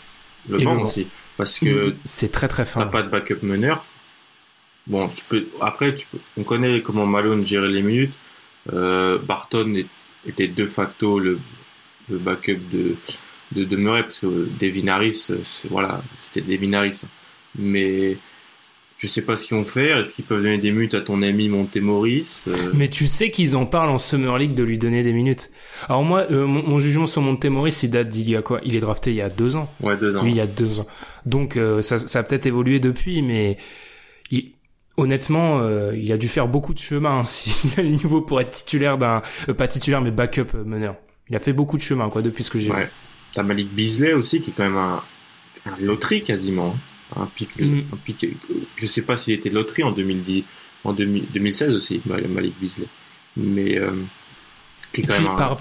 [0.48, 1.06] Le banc aussi.
[1.38, 1.94] Parce que.
[2.04, 2.80] C'est très très fin.
[2.80, 3.86] T'as pas de backup meneur.
[4.86, 5.46] Bon, tu peux.
[5.62, 6.18] Après, tu peux...
[6.36, 8.12] on connaît comment Malone gérait les minutes.
[8.72, 9.82] Euh, Barton
[10.26, 11.38] était de facto le,
[12.10, 12.96] le backup de,
[13.52, 15.28] de, de Murray parce que Devin Harris,
[15.70, 17.00] voilà, c'était Devin Harris.
[17.56, 18.18] Mais
[18.98, 19.98] je sais pas ce qu'ils vont faire.
[19.98, 22.72] Est-ce qu'ils peuvent donner des minutes à ton ami Montemoris euh...
[22.74, 25.50] Mais tu sais qu'ils en parlent en Summer League de lui donner des minutes.
[25.88, 28.60] Alors moi, euh, mon, jugement sur Montemoris, il date d'il y a quoi?
[28.64, 29.70] Il est drafté il y a deux ans.
[29.80, 30.22] Ouais, deux ans.
[30.24, 30.86] Oui, il y a deux ans.
[31.28, 33.58] Donc euh, ça, ça a peut-être évolué depuis, mais
[34.30, 34.52] il,
[34.96, 38.40] honnêtement, euh, il a dû faire beaucoup de chemin hein, s'il a le niveau pour
[38.40, 39.22] être titulaire d'un,
[39.56, 40.96] pas titulaire mais backup meneur.
[41.28, 42.84] Il a fait beaucoup de chemin quoi depuis ce que j'ai ouais.
[42.84, 42.90] vu.
[43.34, 45.02] T'as Malik Beasley aussi qui est quand même un,
[45.66, 46.74] un loterie quasiment.
[46.74, 46.78] Hein
[47.16, 47.80] un pic, mm.
[47.92, 48.26] un pic,
[48.76, 50.44] je sais pas s'il était loterie en 2010,
[50.84, 52.86] en 2016 aussi, Malik Beasley.
[53.36, 53.92] Mais, euh,
[54.92, 55.58] qui quand même par,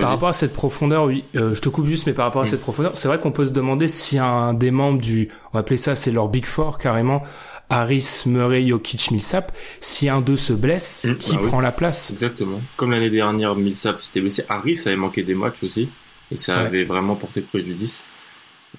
[0.00, 2.44] par rapport à cette profondeur, oui, euh, je te coupe juste, mais par rapport à
[2.44, 2.48] mm.
[2.48, 5.60] cette profondeur, c'est vrai qu'on peut se demander si un des membres du, on va
[5.60, 7.22] appeler ça, c'est leur Big Four carrément,
[7.70, 12.10] Harris, Murray, Jokic, Millsap, si un d'eux se blesse, mm, qui bah prend la place?
[12.10, 12.60] Exactement.
[12.76, 15.88] Comme l'année dernière, Millsap s'était blessé, Harris avait manqué des matchs aussi,
[16.30, 18.02] et ça avait vraiment porté préjudice.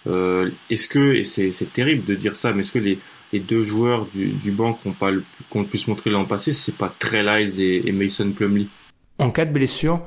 [0.08, 3.00] Euh, est-ce que, et c'est terrible de dire ça, mais est-ce que les,
[3.34, 6.76] les deux joueurs du, du banc qu'on pas le, qu'on plus montré l'an passé, c'est
[6.76, 8.70] pas Trey Lyles et, et, Mason Plumlee?
[9.18, 10.02] En cas de blessure,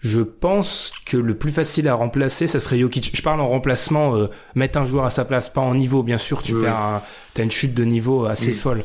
[0.00, 3.10] je pense que le plus facile à remplacer, ça serait Jokic.
[3.14, 6.18] Je parle en remplacement, euh, mettre un joueur à sa place, pas en niveau, bien
[6.18, 7.02] sûr, tu perds un,
[7.34, 8.84] t'as une chute de niveau assez folle.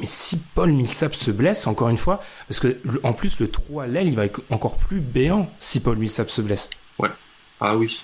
[0.00, 3.80] Mais si Paul Millsap se blesse, encore une fois, parce que en plus le trou
[3.80, 6.70] à l'aile, il va être encore plus béant si Paul Millsap se blesse.
[6.98, 7.10] Ouais.
[7.60, 8.02] Ah oui.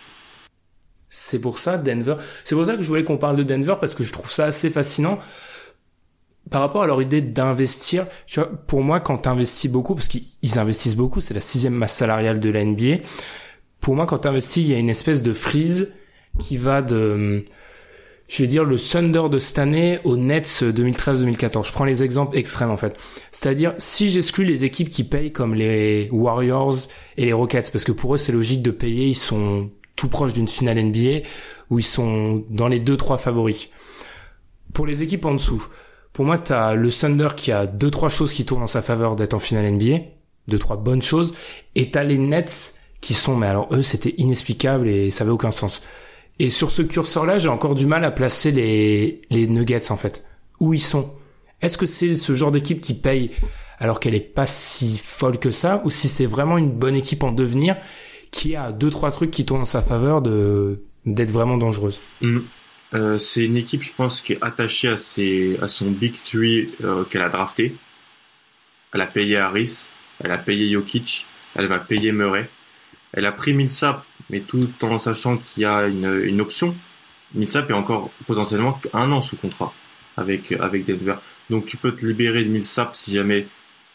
[1.09, 2.17] C'est pour ça Denver.
[2.45, 4.45] C'est pour ça que je voulais qu'on parle de Denver parce que je trouve ça
[4.45, 5.19] assez fascinant
[6.51, 8.07] par rapport à leur idée d'investir.
[8.27, 11.95] Tu vois, pour moi, quand t'investis beaucoup, parce qu'ils investissent beaucoup, c'est la sixième masse
[11.95, 13.03] salariale de la NBA.
[13.81, 15.95] Pour moi, quand t'investis, il y a une espèce de frise
[16.39, 17.45] qui va de,
[18.29, 21.67] je vais dire, le Thunder de cette année au Nets 2013-2014.
[21.67, 22.97] Je prends les exemples extrêmes, en fait.
[23.33, 26.77] C'est-à-dire, si j'exclus les équipes qui payent comme les Warriors
[27.17, 30.33] et les Rockets, parce que pour eux, c'est logique de payer, ils sont tout proche
[30.33, 31.27] d'une finale NBA
[31.71, 33.69] où ils sont dans les deux trois favoris.
[34.73, 35.67] Pour les équipes en dessous,
[36.13, 39.17] pour moi t'as le Thunder qui a deux trois choses qui tournent en sa faveur
[39.17, 39.99] d'être en finale NBA,
[40.49, 41.35] deux trois bonnes choses,
[41.75, 45.51] et t'as les Nets qui sont, mais alors eux c'était inexplicable et ça avait aucun
[45.51, 45.83] sens.
[46.41, 50.25] Et sur ce curseur-là, j'ai encore du mal à placer les les Nuggets en fait.
[50.61, 51.13] Où ils sont?
[51.61, 53.31] Est-ce que c'est ce genre d'équipe qui paye
[53.79, 57.23] alors qu'elle est pas si folle que ça, ou si c'est vraiment une bonne équipe
[57.23, 57.77] en devenir
[58.31, 62.01] qui a deux trois trucs qui tournent en sa faveur de d'être vraiment dangereuse?
[62.21, 62.41] Mm.
[62.95, 66.69] Euh, c'est une équipe, je pense, qui est attachée à, ses, à son Big Three
[66.83, 67.77] euh, qu'elle a drafté.
[68.93, 69.87] Elle a payé Harris,
[70.21, 72.49] elle a payé Jokic, elle va payer Murray.
[73.13, 76.75] Elle a pris Millsap, mais tout en sachant qu'il y a une, une option.
[77.35, 79.75] Millsap est encore potentiellement un an sous contrat
[80.17, 81.17] avec, avec Denver.
[81.51, 83.47] Donc tu peux te libérer de Millsap si jamais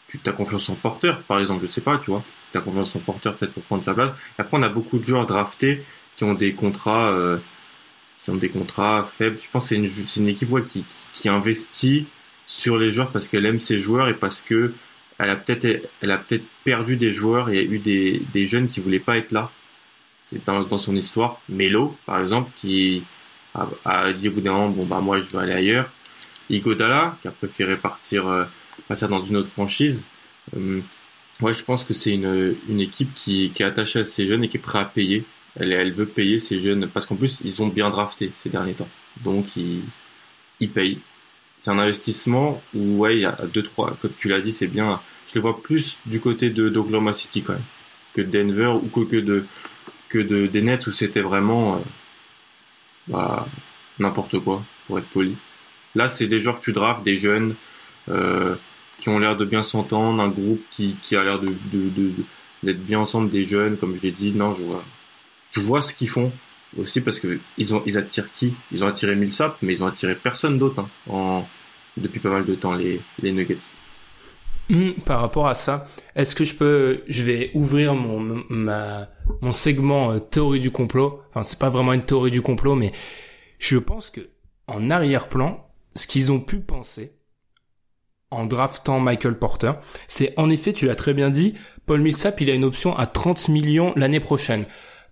[0.08, 2.22] tu as confiance en porteur, par exemple, je sais pas, tu vois
[2.54, 4.10] tu as confiance en porteur peut-être pour prendre sa place.
[4.38, 5.84] Et après, on a beaucoup de joueurs draftés
[6.16, 7.38] qui ont des contrats, euh,
[8.24, 9.38] qui ont des contrats faibles.
[9.40, 12.06] Je pense que c'est une, une équipe qui, qui, investit
[12.46, 14.72] sur les joueurs parce qu'elle aime ses joueurs et parce que
[15.18, 18.80] elle a peut-être elle a peut-être perdu des joueurs et eu des, des jeunes qui
[18.80, 19.50] voulaient pas être là.
[20.30, 21.40] C'est dans, dans son histoire.
[21.48, 23.04] Melo, par exemple, qui
[23.54, 25.90] a, a dit au bout d'un moment, bon bah moi je veux aller ailleurs.
[26.50, 28.44] Igodala, qui a préféré partir, euh,
[28.88, 30.06] partir dans une autre franchise.
[30.56, 30.80] Euh,
[31.40, 34.44] ouais, je pense que c'est une, une équipe qui, qui est attachée à ces jeunes
[34.44, 35.24] et qui est prête à payer.
[35.56, 38.74] Elle, elle veut payer ces jeunes parce qu'en plus ils ont bien drafté ces derniers
[38.74, 38.88] temps.
[39.22, 39.82] Donc ils,
[40.60, 40.98] ils payent.
[41.60, 43.96] C'est un investissement où ouais, il y a deux trois.
[44.02, 45.00] Comme tu l'as dit, c'est bien.
[45.28, 47.62] Je le vois plus du côté de d'Oklahoma City quand même
[48.14, 49.44] que de Denver ou que, que de
[50.08, 51.78] que de des Nets où c'était vraiment euh,
[53.08, 53.46] bah,
[53.98, 55.36] n'importe quoi pour être poli.
[55.94, 57.54] Là, c'est des joueurs que tu drafts, des jeunes
[58.08, 58.56] euh,
[59.00, 62.12] qui ont l'air de bien s'entendre, un groupe qui, qui a l'air de, de,
[62.62, 64.32] d'être bien ensemble, des jeunes, comme je l'ai dit.
[64.32, 64.84] Non, je vois,
[65.54, 66.32] je vois ce qu'ils font
[66.78, 68.54] aussi parce que ils ont, ils attirent qui?
[68.72, 71.46] Ils ont attiré Millsap, mais ils ont attiré personne d'autre hein, en,
[71.96, 73.58] depuis pas mal de temps les, les Nuggets.
[74.70, 75.86] Hmm, par rapport à ça,
[76.16, 79.08] est-ce que je peux, je vais ouvrir mon ma
[79.42, 81.20] mon segment euh, théorie du complot?
[81.30, 82.92] Enfin, c'est pas vraiment une théorie du complot, mais
[83.58, 84.22] je pense que
[84.66, 87.12] en arrière-plan, ce qu'ils ont pu penser
[88.30, 89.72] en draftant Michael Porter,
[90.08, 91.54] c'est en effet, tu l'as très bien dit,
[91.86, 94.64] Paul Millsap, il a une option à 30 millions l'année prochaine.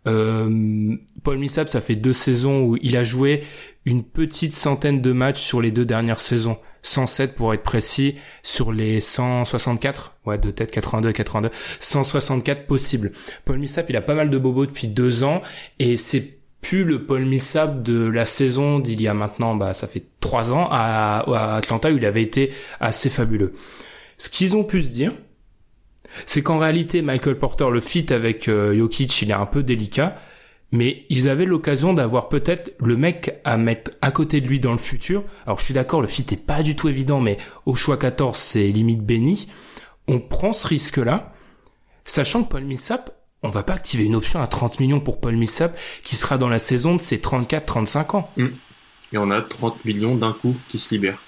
[0.06, 3.44] Euh, Paul Millsap, ça fait deux saisons où il a joué
[3.84, 6.58] une petite centaine de matchs sur les deux dernières saisons.
[6.82, 13.12] 107 pour être précis, sur les 164, ouais, de tête 82 82, 164 possibles.
[13.44, 15.42] Paul Millsap, il a pas mal de bobos depuis deux ans,
[15.78, 19.86] et c'est plus le Paul Millsap de la saison d'il y a maintenant, bah, ça
[19.86, 23.54] fait trois ans, à, à Atlanta, où il avait été assez fabuleux.
[24.18, 25.12] Ce qu'ils ont pu se dire,
[26.26, 30.16] c'est qu'en réalité, Michael Porter, le fit avec euh, Jokic, il est un peu délicat,
[30.70, 34.72] mais ils avaient l'occasion d'avoir peut-être le mec à mettre à côté de lui dans
[34.72, 35.24] le futur.
[35.46, 38.36] Alors je suis d'accord, le fit est pas du tout évident, mais au choix 14,
[38.36, 39.48] c'est limite béni.
[40.08, 41.32] On prend ce risque-là,
[42.04, 43.10] sachant que Paul Millsap,
[43.42, 46.48] on va pas activer une option à 30 millions pour Paul Millsap qui sera dans
[46.48, 48.30] la saison de ses 34-35 ans.
[49.12, 51.20] Et on a 30 millions d'un coup qui se libèrent.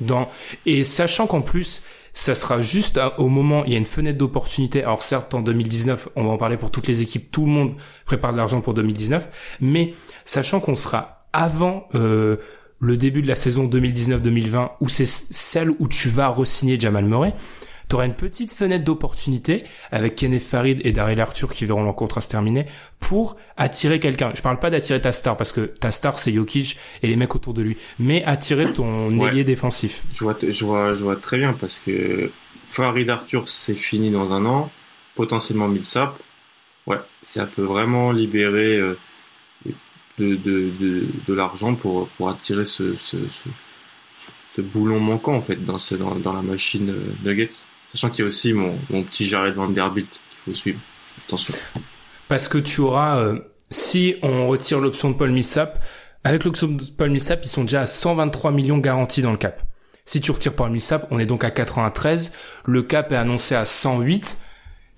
[0.00, 0.28] Dans...
[0.66, 1.82] Et sachant qu'en plus,
[2.14, 4.82] ça sera juste au moment, il y a une fenêtre d'opportunité.
[4.82, 7.74] Alors certes, en 2019, on va en parler pour toutes les équipes, tout le monde
[8.06, 9.28] prépare de l'argent pour 2019,
[9.60, 12.36] mais sachant qu'on sera avant euh,
[12.80, 17.34] le début de la saison 2019-2020, où c'est celle où tu vas re-signer Jamal Murray,
[17.88, 21.96] tu auras une petite fenêtre d'opportunité avec Kenneth Farid et Daryl Arthur qui verront leur
[21.96, 22.66] contrat se terminer
[23.00, 24.32] pour attirer quelqu'un.
[24.34, 27.34] Je parle pas d'attirer ta star parce que ta star c'est Jokic et les mecs
[27.34, 29.28] autour de lui, mais attirer ton Ouais.
[29.28, 30.02] ailier défensif.
[30.12, 32.30] Je vois, je vois, je vois très bien parce que
[32.66, 34.70] Farid Arthur, c'est fini dans un an.
[35.14, 36.16] Potentiellement Millsap.
[36.86, 38.96] Ouais, ça peut vraiment libérer euh,
[40.18, 43.48] de, de, de, de l'argent pour, pour attirer ce, ce, ce,
[44.56, 47.50] ce boulon manquant en fait dans, ce, dans, dans la machine euh, Nuggets.
[47.94, 50.80] Sachant qu'il y a aussi mon, mon petit Jared Vanderbilt qu'il faut suivre.
[51.26, 51.54] Attention.
[52.28, 53.38] Parce que tu auras, euh,
[53.70, 55.82] si on retire l'option de Paul Millsap,
[56.24, 59.62] avec l'option de Paul Millsap, ils sont déjà à 123 millions garantis dans le cap.
[60.04, 62.32] Si tu retires Paul Millsap, on est donc à 93.
[62.64, 64.38] Le cap est annoncé à 108.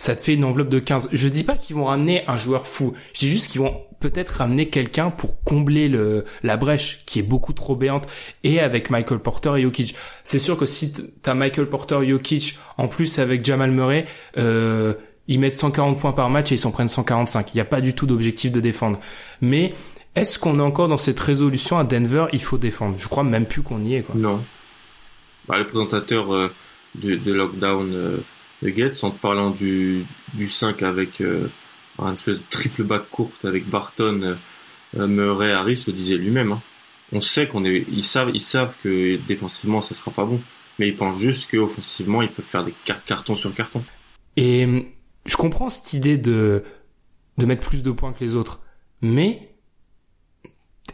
[0.01, 1.11] Ça te fait une enveloppe de 15.
[1.13, 2.95] Je dis pas qu'ils vont ramener un joueur fou.
[3.13, 7.23] Je dis juste qu'ils vont peut-être ramener quelqu'un pour combler le, la brèche qui est
[7.23, 8.09] beaucoup trop béante
[8.43, 9.95] et avec Michael Porter et Jokic.
[10.25, 14.07] C'est sûr que si t'as Michael Porter et Jokic en plus avec Jamal Murray,
[14.39, 14.95] euh,
[15.29, 17.53] ils mettent 140 points par match et ils s'en prennent 145.
[17.53, 18.99] Il n'y a pas du tout d'objectif de défendre.
[19.43, 19.75] Mais
[20.15, 22.25] est-ce qu'on est encore dans cette résolution à Denver?
[22.33, 22.95] Il faut défendre.
[22.97, 24.01] Je crois même plus qu'on y est.
[24.01, 24.15] Quoi.
[24.15, 24.43] Non.
[25.47, 26.51] Bah, le présentateur euh,
[26.95, 28.17] de, de Lockdown euh,
[28.63, 31.49] Nuggets, en te parlant du, du 5 avec euh,
[31.99, 34.37] un espèce de triple back courte avec Barton,
[34.97, 36.53] euh, Murray, Harris, le disait lui-même.
[36.53, 36.63] hein.
[37.13, 40.41] On sait qu'on est, ils savent, ils savent que défensivement ça sera pas bon,
[40.79, 43.83] mais ils pensent juste qu'offensivement ils peuvent faire des car- cartons sur carton.
[44.37, 44.93] Et
[45.27, 46.63] je comprends cette idée de
[47.39, 48.61] de mettre plus de points que les autres,
[49.01, 49.49] mais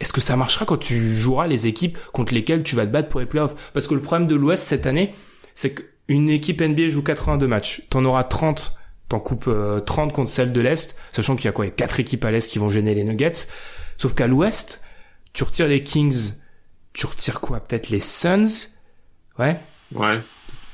[0.00, 3.08] est-ce que ça marchera quand tu joueras les équipes contre lesquelles tu vas te battre
[3.08, 3.72] pour les playoffs?
[3.72, 5.14] Parce que le problème de l'Ouest cette année,
[5.54, 5.74] c'est
[6.06, 8.74] qu'une équipe NBA joue 82 matchs, t'en auras 30,
[9.08, 11.72] t'en coupes euh, 30 contre celle de l'Est, sachant qu'il y a quoi Il y
[11.72, 13.46] a quatre équipes à l'Est qui vont gêner les Nuggets.
[13.98, 14.82] Sauf qu'à l'Ouest,
[15.32, 16.32] tu retires les Kings,
[16.92, 18.68] tu retires quoi Peut-être les Suns,
[19.38, 19.60] ouais.
[19.94, 20.18] Ouais,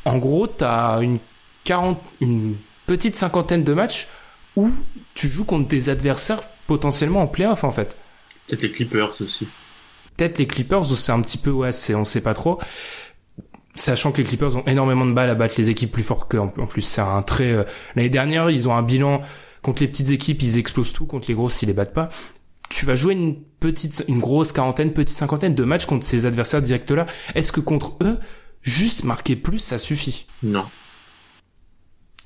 [0.07, 1.19] En gros, t'as une
[1.65, 4.09] 40, une petite cinquantaine de matchs
[4.57, 4.71] où
[5.15, 7.97] tu joues contre des adversaires potentiellement en playoff en fait.
[8.47, 9.47] peut-être les Clippers aussi.
[10.17, 12.59] Peut-être les Clippers c'est un petit peu ouais, c'est on sait pas trop.
[13.75, 16.41] Sachant que les Clippers ont énormément de balles à battre les équipes plus fortes qu'eux.
[16.41, 17.65] En plus, c'est un très euh,
[17.97, 19.23] l'année dernière, ils ont un bilan
[19.63, 22.11] contre les petites équipes, ils explosent tout contre les grosses, ils les battent pas.
[22.69, 26.63] Tu vas jouer une petite une grosse quarantaine, petite cinquantaine de matchs contre ces adversaires
[26.63, 27.07] directs là.
[27.35, 28.19] Est-ce que contre eux
[28.63, 30.27] juste marquer plus, ça suffit?
[30.43, 30.65] Non.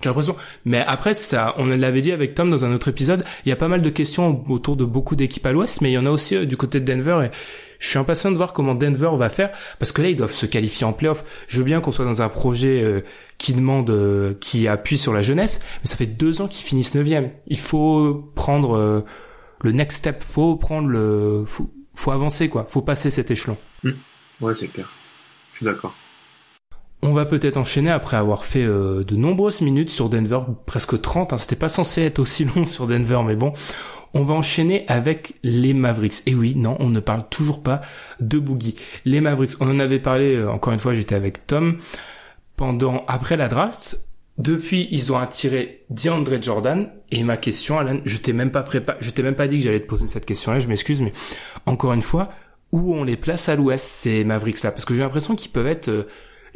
[0.03, 0.37] J'ai l'impression.
[0.65, 3.57] Mais après, ça, on l'avait dit avec Tom dans un autre épisode, il y a
[3.57, 6.11] pas mal de questions autour de beaucoup d'équipes à l'ouest, mais il y en a
[6.11, 7.31] aussi euh, du côté de Denver et
[7.79, 10.45] je suis impatient de voir comment Denver va faire parce que là, ils doivent se
[10.45, 11.25] qualifier en playoff.
[11.49, 13.01] Je veux bien qu'on soit dans un projet euh,
[13.39, 16.95] qui demande, euh, qui appuie sur la jeunesse, mais ça fait deux ans qu'ils finissent
[16.95, 17.31] neuvième.
[17.47, 19.05] Il faut prendre
[19.63, 23.57] le next step, faut prendre le, faut, faut avancer quoi, faut passer cet échelon.
[23.83, 23.93] Mmh.
[24.43, 24.91] Ouais, c'est clair.
[25.53, 25.95] Je suis d'accord.
[27.03, 31.33] On va peut-être enchaîner après avoir fait euh, de nombreuses minutes sur Denver, presque 30,
[31.33, 33.53] hein, c'était pas censé être aussi long sur Denver, mais bon.
[34.15, 36.23] On va enchaîner avec les Mavericks.
[36.25, 37.83] Et oui, non, on ne parle toujours pas
[38.21, 38.77] de Boogie.
[39.05, 41.79] Les Mavericks, on en avait parlé, euh, encore une fois, j'étais avec Tom,
[42.57, 44.01] pendant, après la draft.
[44.39, 46.89] Depuis, ils ont attiré DeAndre Jordan.
[47.11, 49.65] Et ma question, Alan, je t'ai même pas préparé, je t'ai même pas dit que
[49.65, 51.13] j'allais te poser cette question-là, je m'excuse, mais
[51.65, 52.31] encore une fois,
[52.73, 54.73] où on les place à l'ouest, ces Mavericks-là?
[54.73, 56.05] Parce que j'ai l'impression qu'ils peuvent être, euh,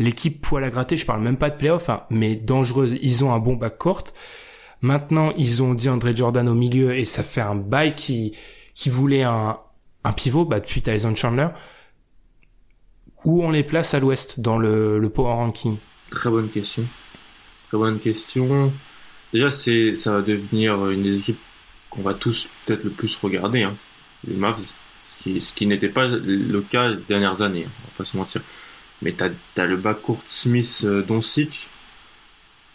[0.01, 2.97] l'équipe poil à gratter, je parle même pas de playoff, hein, mais dangereuse.
[3.03, 4.05] Ils ont un bon backcourt.
[4.81, 8.35] Maintenant, ils ont dit André Jordan au milieu et ça fait un bail qui,
[8.75, 9.59] qui voulait un,
[10.03, 11.49] un pivot, bah, suite Alison Chandler.
[13.27, 15.77] Où on les place à l'ouest dans le, le power ranking?
[16.11, 16.87] Très bonne question.
[17.69, 18.73] Très bonne question.
[19.35, 21.39] Déjà, c'est, ça va devenir une des équipes
[21.91, 23.77] qu'on va tous peut-être le plus regarder, hein,
[24.27, 24.65] les Mavs.
[24.65, 28.05] Ce qui, ce qui n'était pas le cas les dernières années, hein, on va pas
[28.05, 28.41] se mentir.
[29.03, 31.71] Mais t'as as le backcourt Smith euh, Doncic,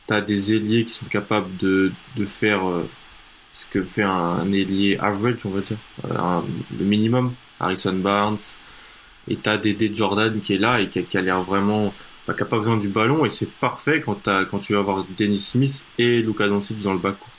[0.07, 2.88] t'as des ailiers qui sont capables de, de faire euh,
[3.53, 6.41] ce que fait un, ailier average, on va dire, euh,
[6.77, 7.33] le minimum.
[7.59, 8.38] Harrison Barnes,
[9.27, 11.93] et t'as des Jordan qui est là et qui, qui a l'air vraiment
[12.25, 14.79] pas qui a pas besoin du ballon et c'est parfait quand as, quand tu vas
[14.79, 17.29] avoir Dennis Smith et Luka Doncic dans le backcourt.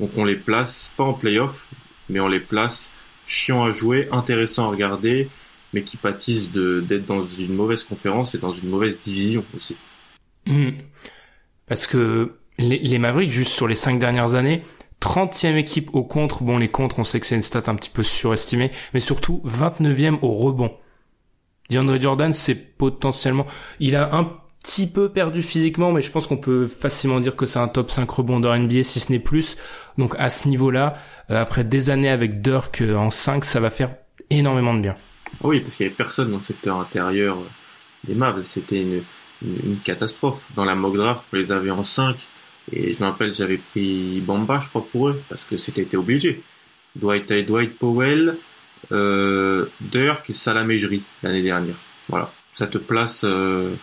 [0.00, 1.66] Donc on les place pas en playoff,
[2.08, 2.90] mais on les place
[3.26, 5.28] chiant à jouer, intéressant à regarder,
[5.74, 9.76] mais qui pâtissent d'être dans une mauvaise conférence et dans une mauvaise division aussi.
[10.46, 10.70] Hmm.
[11.66, 14.62] Parce que les, les, Mavericks, juste sur les cinq dernières années,
[15.00, 16.44] 30e équipe au contre.
[16.44, 19.42] Bon, les contres, on sait que c'est une stat un petit peu surestimée, mais surtout
[19.44, 20.72] 29e au rebond.
[21.70, 23.46] DeAndre Jordan, c'est potentiellement,
[23.80, 24.30] il a un
[24.62, 27.90] petit peu perdu physiquement, mais je pense qu'on peut facilement dire que c'est un top
[27.90, 29.56] 5 rebondeur NBA, si ce n'est plus.
[29.98, 30.94] Donc à ce niveau-là,
[31.30, 33.96] euh, après des années avec Dirk euh, en 5, ça va faire
[34.30, 34.96] énormément de bien.
[35.42, 37.38] Ah oui, parce qu'il n'y avait personne dans le secteur intérieur
[38.04, 38.44] des Mavs.
[38.44, 39.02] C'était une,
[39.42, 40.42] une, catastrophe.
[40.54, 42.16] Dans la mock draft, on les avait en 5.
[42.72, 46.42] Et je me rappelle, j'avais pris Bamba, je crois, pour eux, parce que c'était obligé.
[46.96, 48.36] Dwight, Dwight Powell,
[48.92, 51.76] euh, Dirk et Salamégerie l'année dernière.
[52.08, 52.32] Voilà.
[52.52, 53.74] Ça te place euh,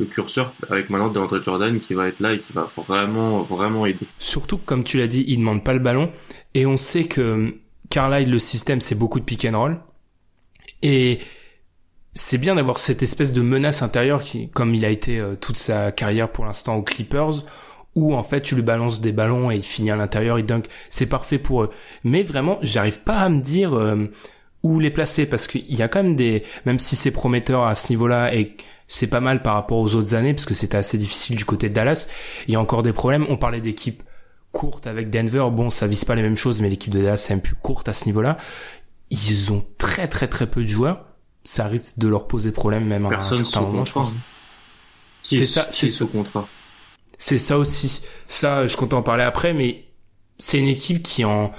[0.00, 3.86] le curseur avec maintenant DeAndre Jordan qui va être là et qui va vraiment, vraiment
[3.86, 4.06] aider.
[4.18, 6.10] Surtout, comme tu l'as dit, il demande pas le ballon.
[6.54, 7.54] Et on sait que
[7.90, 9.78] Carlisle, le système, c'est beaucoup de pick and roll.
[10.82, 11.20] Et
[12.14, 15.56] c'est bien d'avoir cette espèce de menace intérieure qui, comme il a été euh, toute
[15.56, 17.44] sa carrière pour l'instant aux Clippers,
[17.96, 20.68] où en fait tu lui balances des ballons et il finit à l'intérieur, il dunk.
[20.90, 21.70] C'est parfait pour eux.
[22.04, 24.10] Mais vraiment, j'arrive pas à me dire euh,
[24.62, 27.74] où les placer parce qu'il y a quand même des, même si c'est prometteur à
[27.74, 28.56] ce niveau-là et
[28.86, 31.68] c'est pas mal par rapport aux autres années parce que c'était assez difficile du côté
[31.68, 32.06] de Dallas,
[32.46, 33.26] il y a encore des problèmes.
[33.28, 34.02] On parlait d'équipes
[34.52, 35.48] courtes avec Denver.
[35.50, 37.88] Bon, ça vise pas les mêmes choses, mais l'équipe de Dallas est un plus courte
[37.88, 38.38] à ce niveau-là
[39.14, 41.04] ils ont très très très peu de joueurs.
[41.44, 44.12] Ça risque de leur poser problème même Personne à un certain moment, je pense.
[45.22, 46.48] C'est ça, c'est ce contrat.
[47.18, 48.02] C'est ça aussi.
[48.26, 49.84] Ça, je compte en parler après, mais
[50.38, 51.52] c'est une équipe qui en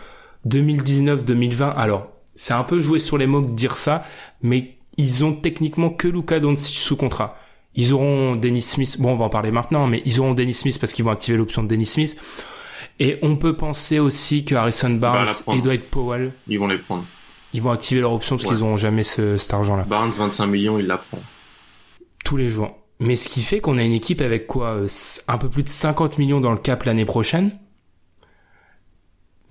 [0.48, 4.06] 2019-2020, alors c'est un peu joué sur les mots de dire ça,
[4.42, 7.38] mais ils ont techniquement que Luka Doncic sous contrat.
[7.74, 10.80] Ils auront Dennis Smith, bon on va en parler maintenant, mais ils auront Dennis Smith
[10.80, 12.18] parce qu'ils vont activer l'option de Dennis Smith.
[13.00, 16.32] Et on peut penser aussi que Harrison Barnes et Dwight Powell...
[16.48, 17.06] Ils vont les prendre
[17.54, 19.84] ils vont activer leur option parce qu'ils n'auront jamais ce, cet argent-là.
[19.84, 21.20] Barnes, 25 millions, il la prend.
[22.24, 22.78] Tous les jours.
[23.00, 24.88] Mais ce qui fait qu'on a une équipe avec quoi euh,
[25.28, 27.58] Un peu plus de 50 millions dans le cap l'année prochaine.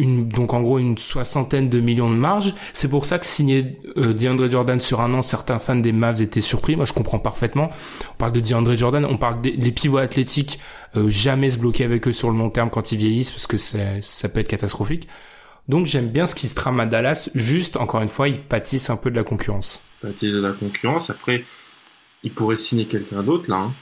[0.01, 2.55] Une, donc en gros une soixantaine de millions de marge.
[2.73, 6.21] C'est pour ça que signer euh, DeAndre Jordan sur un an, certains fans des Mavs
[6.21, 6.75] étaient surpris.
[6.75, 7.71] Moi je comprends parfaitement.
[8.13, 10.59] On parle de DeAndre Jordan, on parle des pivots athlétiques,
[10.97, 13.57] euh, jamais se bloquer avec eux sur le long terme quand ils vieillissent parce que
[13.57, 15.07] ça peut être catastrophique.
[15.69, 17.31] Donc j'aime bien ce qui se trame à Dallas.
[17.35, 19.83] Juste, encore une fois, ils pâtissent un peu de la concurrence.
[20.01, 21.11] Pâtissent de la concurrence.
[21.11, 21.45] Après,
[22.23, 23.57] ils pourraient signer quelqu'un d'autre là.
[23.57, 23.73] Hein.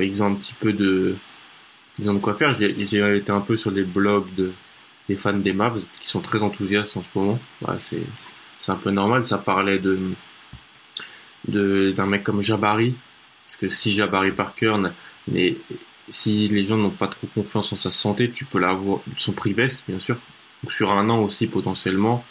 [0.00, 1.16] Ils ont un petit peu de,
[1.98, 2.54] ils ont de quoi faire.
[2.54, 2.70] J'ai
[3.16, 4.52] été un peu sur les blogs de,
[5.08, 7.38] des fans des Mavs qui sont très enthousiastes en ce moment.
[7.80, 8.02] c'est,
[8.60, 9.24] c'est un peu normal.
[9.24, 9.98] Ça parlait de,
[11.48, 12.94] d'un mec comme Jabari,
[13.46, 14.76] parce que si Jabari Parker
[15.26, 15.56] mais
[16.08, 19.00] si les gens n'ont pas trop confiance en sa santé, tu peux l'avoir.
[19.16, 20.16] Son prix baisse, bien sûr
[20.70, 22.24] sur un an aussi potentiellement.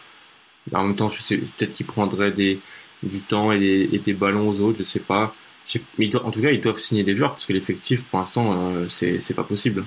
[0.74, 2.60] En même temps, je sais peut-être qu'il prendrait des,
[3.04, 5.36] du temps et des, ballons aux autres, je sais pas.
[5.98, 8.88] Mais en tout cas, ils doivent signer des joueurs parce que l'effectif, pour l'instant, euh,
[8.90, 9.84] c'est pas possible.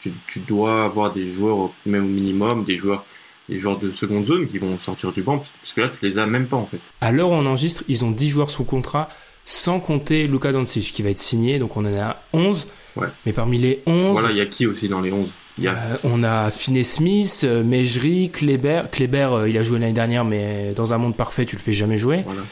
[0.00, 3.04] Tu, tu dois avoir des joueurs, même au minimum, des joueurs,
[3.48, 6.18] des joueurs de seconde zone qui vont sortir du banc parce que là, tu les
[6.18, 6.80] as même pas en fait.
[7.00, 9.08] À l'heure où on enregistre, ils ont 10 joueurs sous contrat,
[9.44, 12.66] sans compter Luka Doncic qui va être signé, donc on en a 11.
[12.96, 13.08] Ouais.
[13.26, 15.28] Mais parmi les 11, Voilà, il y a qui aussi dans les 11
[15.60, 18.82] Il y a euh, on a Finney Smith, euh, Mejri, Kleber.
[18.90, 21.72] Kleber, euh, il a joué l'année dernière, mais dans un monde parfait, tu le fais
[21.72, 22.22] jamais jouer.
[22.24, 22.42] voilà.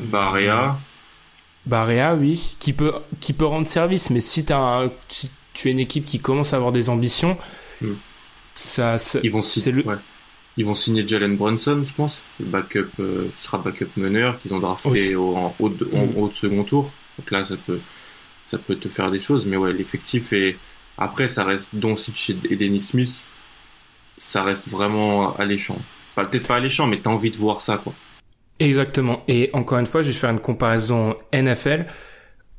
[0.00, 0.78] Barea,
[1.66, 5.80] Barea, oui, qui peut, qui peut rendre service, mais si, un- si tu es une
[5.80, 7.36] équipe qui commence à avoir des ambitions,
[7.80, 7.94] Hmm.
[8.54, 9.72] ça, ça- ils vont signer.
[9.72, 9.96] le, ouais.
[10.56, 14.52] Ils vont signer Jalen Brunson, je pense, le backup euh, qui sera backup meneur qu'ils
[14.54, 16.16] ont drafté au, en, haut de, en Mm.
[16.16, 16.90] haut de second tour.
[17.18, 17.80] Donc là, ça peut,
[18.48, 20.56] ça peut te faire des choses, mais ouais, l'effectif est.
[20.98, 23.26] Après, ça reste Doncic et Dennis Smith,
[24.18, 25.78] ça reste vraiment alléchant.
[26.14, 27.92] Enfin, peut-être pas alléchant, mais t'as envie de voir ça, quoi.
[28.60, 29.22] Exactement.
[29.28, 31.86] Et encore une fois, je vais faire une comparaison NFL.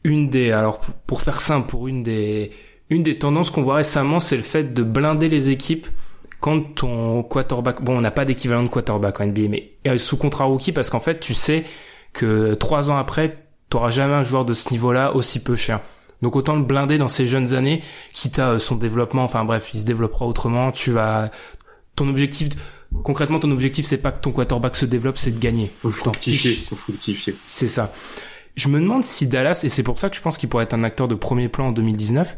[0.03, 2.51] Une des, alors pour- faire simple, pour une des,
[2.89, 5.87] une des tendances qu'on voit récemment, c'est le fait de blinder les équipes
[6.41, 10.17] quand ton quarterback, bon, on n'a pas d'équivalent de quarterback en NBA, mais euh, sous
[10.17, 11.63] contrat rookie parce qu'en fait, tu sais
[12.11, 13.37] que trois ans après,
[13.69, 15.79] t'auras jamais un joueur de ce niveau-là aussi peu cher.
[16.23, 19.71] Donc autant le blinder dans ces jeunes années, quitte à euh, son développement, enfin bref,
[19.73, 21.31] il se développera autrement, tu vas,
[21.97, 22.51] ton objectif,
[23.03, 25.69] concrètement, ton objectif, c'est pas que ton quarterback se développe, c'est de gagner.
[25.81, 27.35] Faut fructifier, faut fructifier.
[27.43, 27.91] C'est ça.
[28.55, 30.73] Je me demande si Dallas, et c'est pour ça que je pense qu'il pourrait être
[30.73, 32.37] un acteur de premier plan en 2019,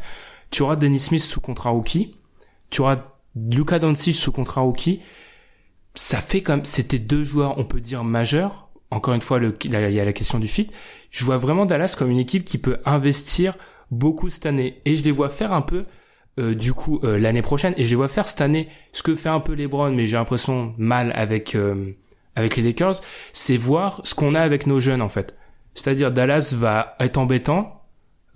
[0.50, 2.16] tu auras Dennis Smith sous contrat rookie,
[2.70, 3.04] tu auras
[3.36, 5.00] Luka Doncic sous contrat rookie,
[5.94, 8.68] ça fait comme, c'était deux joueurs, on peut dire, majeurs.
[8.90, 10.68] Encore une fois, le, il y a il y a la question du fit.
[11.10, 13.56] Je vois vraiment Dallas comme une équipe qui peut investir
[13.90, 14.80] beaucoup cette année.
[14.84, 15.84] Et je les vois faire un peu,
[16.38, 17.74] euh, du coup, euh, l'année prochaine.
[17.76, 20.16] Et je les vois faire cette année ce que fait un peu LeBron, mais j'ai
[20.16, 21.92] l'impression mal avec, euh,
[22.34, 23.00] avec les Lakers,
[23.32, 25.34] c'est voir ce qu'on a avec nos jeunes, en fait.
[25.74, 27.76] C'est-à-dire, Dallas va être embêtant,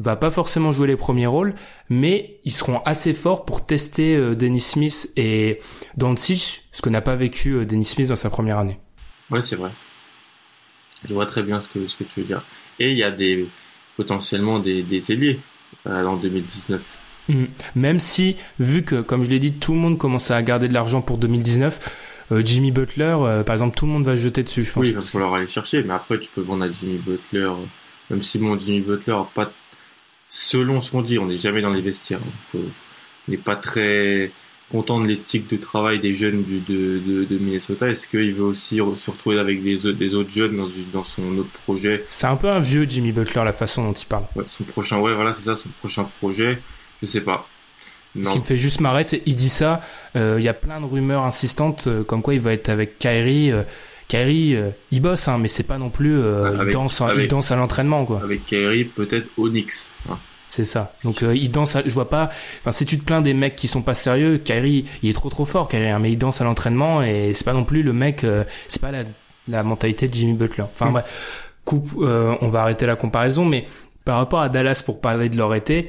[0.00, 1.54] va pas forcément jouer les premiers rôles,
[1.90, 5.60] mais ils seront assez forts pour tester euh, Dennis Smith et
[5.96, 8.80] Doncic, ce que n'a pas vécu euh, Dennis Smith dans sa première année.
[9.30, 9.70] Ouais, c'est vrai.
[11.04, 12.42] Je vois très bien ce que, ce que tu veux dire.
[12.78, 13.46] Et il y a des,
[14.00, 15.38] potentiellement des, des ailiers,
[15.86, 16.80] euh, en 2019.
[17.28, 17.48] Mhm.
[17.74, 20.74] Même si, vu que, comme je l'ai dit, tout le monde commence à garder de
[20.74, 21.78] l'argent pour 2019,
[22.32, 24.82] euh, Jimmy Butler, euh, par exemple, tout le monde va se jeter dessus, je pense.
[24.84, 27.50] Oui, parce va falloir aller chercher, mais après, tu peux vendre à Jimmy Butler,
[28.08, 29.52] même si mon Jimmy Butler, pas,
[30.28, 32.20] selon ce qu'on dit, on n'est jamais dans les vestiaires.
[32.50, 32.58] Faut-
[33.28, 34.32] on n'est pas très
[34.70, 37.88] content de l'éthique de travail des jeunes du, de, de, de Minnesota.
[37.88, 41.38] Est-ce qu'il veut aussi se retrouver avec des, autres- des autres jeunes dans, dans son
[41.38, 44.24] autre projet, C'est un peu un vieux Jimmy Butler, la façon dont il parle.
[44.36, 46.58] ouais, son prochain, ouais, voilà, c'est ça, son prochain projet.
[47.02, 47.46] Je sais pas.
[48.14, 48.32] Ce Non.
[48.32, 49.82] qui me fait juste marrer, c'est il dit ça.
[50.16, 52.98] euh, Il y a plein de rumeurs insistantes euh, comme quoi il va être avec
[52.98, 53.52] Kyrie.
[53.52, 53.62] euh,
[54.08, 56.18] Kyrie, euh, il bosse, hein, mais c'est pas non plus.
[56.18, 58.20] il avec- danse, il avec- danse à l'entraînement, quoi.
[58.22, 59.88] Avec Kyrie, peut-être Onyx.
[60.08, 60.18] hein.
[60.52, 60.92] C'est ça.
[61.04, 61.76] Donc euh, il danse.
[61.76, 62.28] à- je vois pas.
[62.60, 65.28] Enfin, si tu te plains des mecs qui sont pas sérieux, Kyrie, il est trop
[65.30, 65.88] trop fort, Kyrie.
[65.90, 68.24] hein, mais il danse à l'entraînement et c'est pas non plus le mec.
[68.24, 69.04] euh, c'est pas la,
[69.46, 70.64] la mentalité de Jimmy Butler.
[70.74, 70.92] Enfin Mm.
[70.92, 71.90] bref, coupe.
[72.00, 73.66] euh, on va arrêter la comparaison, mais
[74.04, 75.88] par rapport à Dallas pour parler de leur été,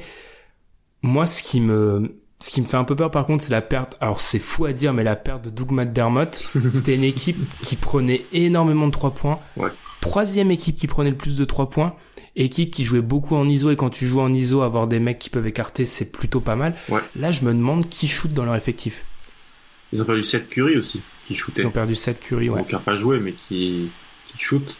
[1.02, 3.62] moi ce qui me ce qui me fait un peu peur par contre, c'est la
[3.62, 3.96] perte.
[4.00, 6.40] Alors c'est fou à dire, mais la perte de Doug McDermott.
[6.74, 9.38] C'était une équipe qui prenait énormément de trois points.
[9.56, 9.70] Ouais.
[10.00, 11.94] Troisième équipe qui prenait le plus de trois points.
[12.34, 15.18] Équipe qui jouait beaucoup en ISO et quand tu joues en ISO, avoir des mecs
[15.18, 16.74] qui peuvent écarter, c'est plutôt pas mal.
[16.88, 17.02] Ouais.
[17.16, 19.04] Là, je me demande qui shoot dans leur effectif.
[19.92, 21.60] Ils ont perdu 7 Curry aussi, qui shootait.
[21.60, 22.58] Ils ont perdu 7 Curry, ouais.
[22.58, 23.90] Donc, qui n'a pas joué, mais qui,
[24.28, 24.76] qui shoot.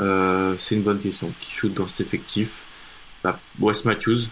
[0.00, 1.30] Euh, c'est une bonne question.
[1.40, 2.52] Qui shoot dans cet effectif?
[3.22, 4.28] Bah, Wes Matthews.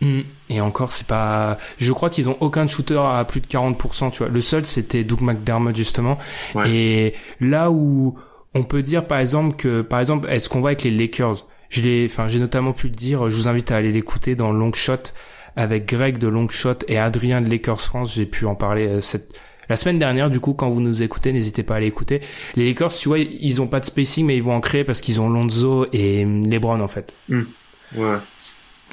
[0.00, 0.20] Mm.
[0.50, 1.58] Et encore, c'est pas.
[1.78, 4.10] Je crois qu'ils ont aucun shooter à plus de 40%.
[4.10, 6.18] Tu vois, le seul c'était Doug McDermott justement.
[6.54, 6.70] Ouais.
[6.70, 8.18] Et là où
[8.58, 11.80] on peut dire par exemple que, par exemple, est-ce qu'on va avec les Lakers Je
[11.82, 13.30] l'ai, enfin, j'ai notamment pu le dire.
[13.30, 15.12] Je vous invite à aller l'écouter dans Long Shot
[15.56, 18.14] avec Greg de Long Shot et Adrien de Lakers France.
[18.14, 20.30] J'ai pu en parler euh, cette la semaine dernière.
[20.30, 22.20] Du coup, quand vous nous écoutez, n'hésitez pas à aller écouter.
[22.56, 25.00] Les Lakers, tu vois, ils ont pas de spacing, mais ils vont en créer parce
[25.00, 27.12] qu'ils ont Lonzo et hum, LeBron en fait.
[27.28, 28.18] Ouais.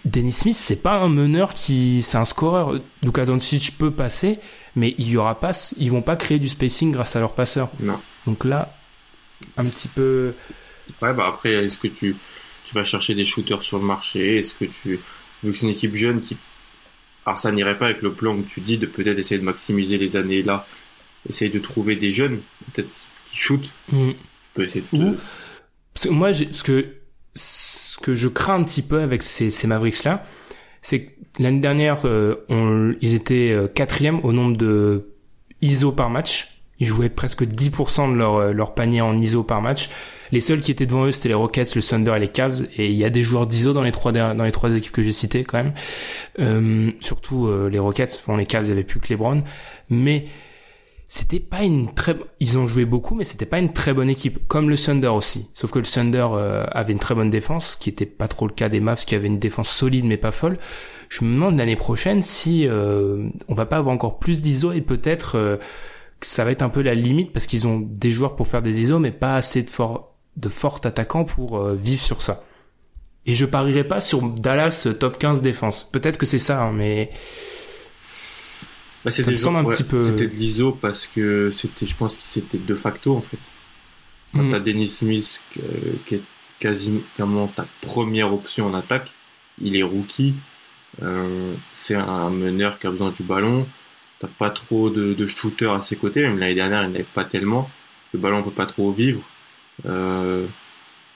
[0.04, 2.80] Dennis Smith, c'est pas un meneur qui, c'est un scoreur.
[3.02, 4.38] Luka Doncic peut passer,
[4.76, 7.70] mais il y aura pas, ils vont pas créer du spacing grâce à leur passeur.
[7.82, 8.00] Non.
[8.28, 8.75] Donc là,
[9.58, 10.34] un petit peu,
[11.02, 12.16] Ouais, bah après, est-ce que tu,
[12.64, 14.40] tu vas chercher des shooters sur le marché?
[14.40, 15.00] Est-ce que tu.
[15.44, 16.38] Vu que c'est une équipe jeune qui.
[17.26, 19.98] Alors, ça n'irait pas avec le plan que tu dis de peut-être essayer de maximiser
[19.98, 20.68] les années là.
[21.28, 22.42] Essayer de trouver des jeunes,
[22.74, 22.90] peut-être,
[23.32, 23.72] qui shootent.
[23.92, 24.12] Hmm.
[24.12, 24.18] Tu
[24.54, 24.98] peux essayer de.
[24.98, 25.18] Ou-
[25.94, 26.86] parce que moi, ce que,
[27.34, 30.24] ce que je crains un petit peu avec ces, ces Mavericks là,
[30.82, 35.10] c'est que l'année dernière, euh, on, ils étaient euh, quatrième au nombre de
[35.62, 36.55] ISO par match.
[36.80, 39.90] Ils jouaient presque 10% de leur, leur panier en ISO par match.
[40.32, 42.68] Les seuls qui étaient devant eux, c'était les Rockets, le Thunder et les Cavs.
[42.76, 45.02] Et il y a des joueurs d'ISO dans les trois dans les trois équipes que
[45.02, 45.74] j'ai citées quand même.
[46.40, 48.24] Euh, surtout euh, les Rockets.
[48.28, 49.44] Bon, les Cavs, il y avait plus que LeBron,
[49.90, 50.26] mais
[51.08, 54.48] c'était pas une très ils ont joué beaucoup mais c'était pas une très bonne équipe
[54.48, 57.90] comme le Thunder aussi sauf que le Thunder euh, avait une très bonne défense qui
[57.90, 60.58] était pas trop le cas des Mavs qui avaient une défense solide mais pas folle
[61.10, 64.82] je me demande l'année prochaine si euh, on va pas avoir encore plus d'ISO et
[64.82, 65.58] peut-être euh,
[66.26, 68.84] ça va être un peu la limite parce qu'ils ont des joueurs pour faire des
[68.84, 72.44] ISO mais pas assez de fort de forts attaquants pour vivre sur ça
[73.26, 77.12] et je parierais pas sur Dallas top 15 défense peut-être que c'est ça hein, mais
[79.06, 80.04] bah, c'était un petit peu.
[80.04, 83.38] C'était de l'ISO parce que c'était, je pense que c'était de facto en fait.
[84.34, 84.52] Quand mm.
[84.52, 85.42] t'as Dennis Smith
[86.08, 86.22] qui est
[86.60, 89.12] quasiment ta première option en attaque,
[89.62, 90.34] il est rookie,
[91.04, 93.68] euh, c'est un meneur qui a besoin du ballon.
[94.26, 97.26] T'as pas trop de, de shooters à ses côtés, même l'année dernière il n'avait pas
[97.26, 97.70] tellement.
[98.12, 99.22] Le ballon peut pas trop vivre.
[99.86, 100.48] Euh,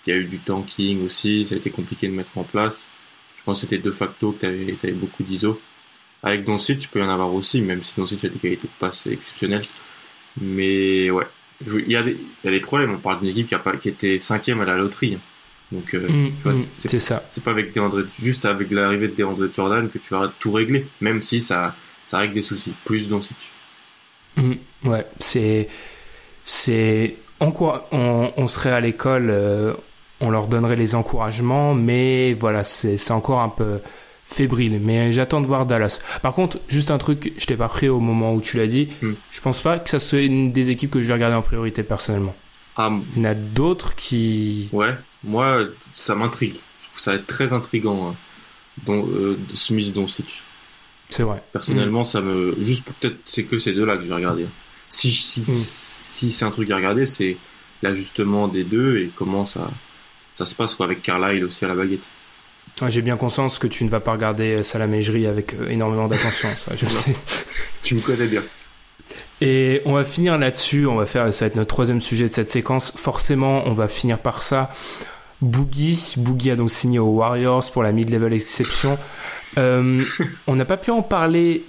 [0.05, 2.85] il y a eu du tanking aussi, ça a été compliqué de mettre en place.
[3.37, 5.59] Je pense que c'était de facto que t'avais avais beaucoup d'ISO.
[6.21, 8.73] Avec Doncic, tu peux y en avoir aussi, même si Doncic a des qualités de
[8.79, 9.65] passe exceptionnelles.
[10.39, 11.25] Mais ouais,
[11.65, 12.91] il y, a des, il y a des problèmes.
[12.91, 15.17] On parle d'une équipe qui, a pas, qui était cinquième à la loterie.
[15.71, 17.23] Donc, euh, mm, mm, c'est ça.
[17.31, 20.85] C'est pas avec DeAndre, juste avec l'arrivée de DeAndre Jordan que tu vas tout régler,
[21.01, 21.75] même si ça,
[22.09, 22.73] ça règle des soucis.
[22.85, 23.37] Plus Doncic.
[24.37, 24.53] Mm,
[24.85, 25.67] ouais, c'est,
[26.45, 27.53] c'est, on,
[28.35, 29.73] on serait à l'école, euh,
[30.19, 33.79] on leur donnerait les encouragements, mais voilà, c'est encore un peu,
[34.29, 35.99] fébrile, mais j'attends de voir Dallas.
[36.21, 38.89] Par contre, juste un truc, je t'ai pas pris au moment où tu l'as dit.
[39.01, 39.13] Hmm.
[39.31, 41.83] Je pense pas que ça soit une des équipes que je vais regarder en priorité
[41.83, 42.35] personnellement.
[42.77, 44.69] Ah, Il y en a d'autres qui.
[44.71, 46.53] Ouais, moi, ça m'intrigue.
[46.53, 48.15] Je trouve ça être très intrigant, hein.
[48.85, 50.43] dont, euh, Smith Doncic.
[51.09, 51.41] C'est vrai.
[51.51, 52.55] Personnellement, ça me.
[52.61, 54.45] Juste peut-être, c'est que ces deux-là que je vais regarder.
[54.89, 55.63] Si, si, hmm.
[56.13, 57.37] si c'est un truc à regarder, c'est
[57.81, 59.69] l'ajustement des deux et comment ça,
[60.35, 62.03] ça se passe quoi, avec Carlisle aussi à la baguette.
[62.87, 66.49] J'ai bien conscience que tu ne vas pas regarder euh, Salamégerie avec euh, énormément d'attention,
[66.57, 67.13] ça, je sais.
[67.83, 68.43] tu me connais bien.
[69.41, 72.33] Et on va finir là-dessus, on va faire, ça va être notre troisième sujet de
[72.33, 72.93] cette séquence.
[72.95, 74.71] Forcément, on va finir par ça.
[75.41, 78.97] Boogie, Boogie a donc signé aux Warriors pour la mid-level exception.
[79.57, 80.01] Euh,
[80.47, 81.63] on n'a pas pu en parler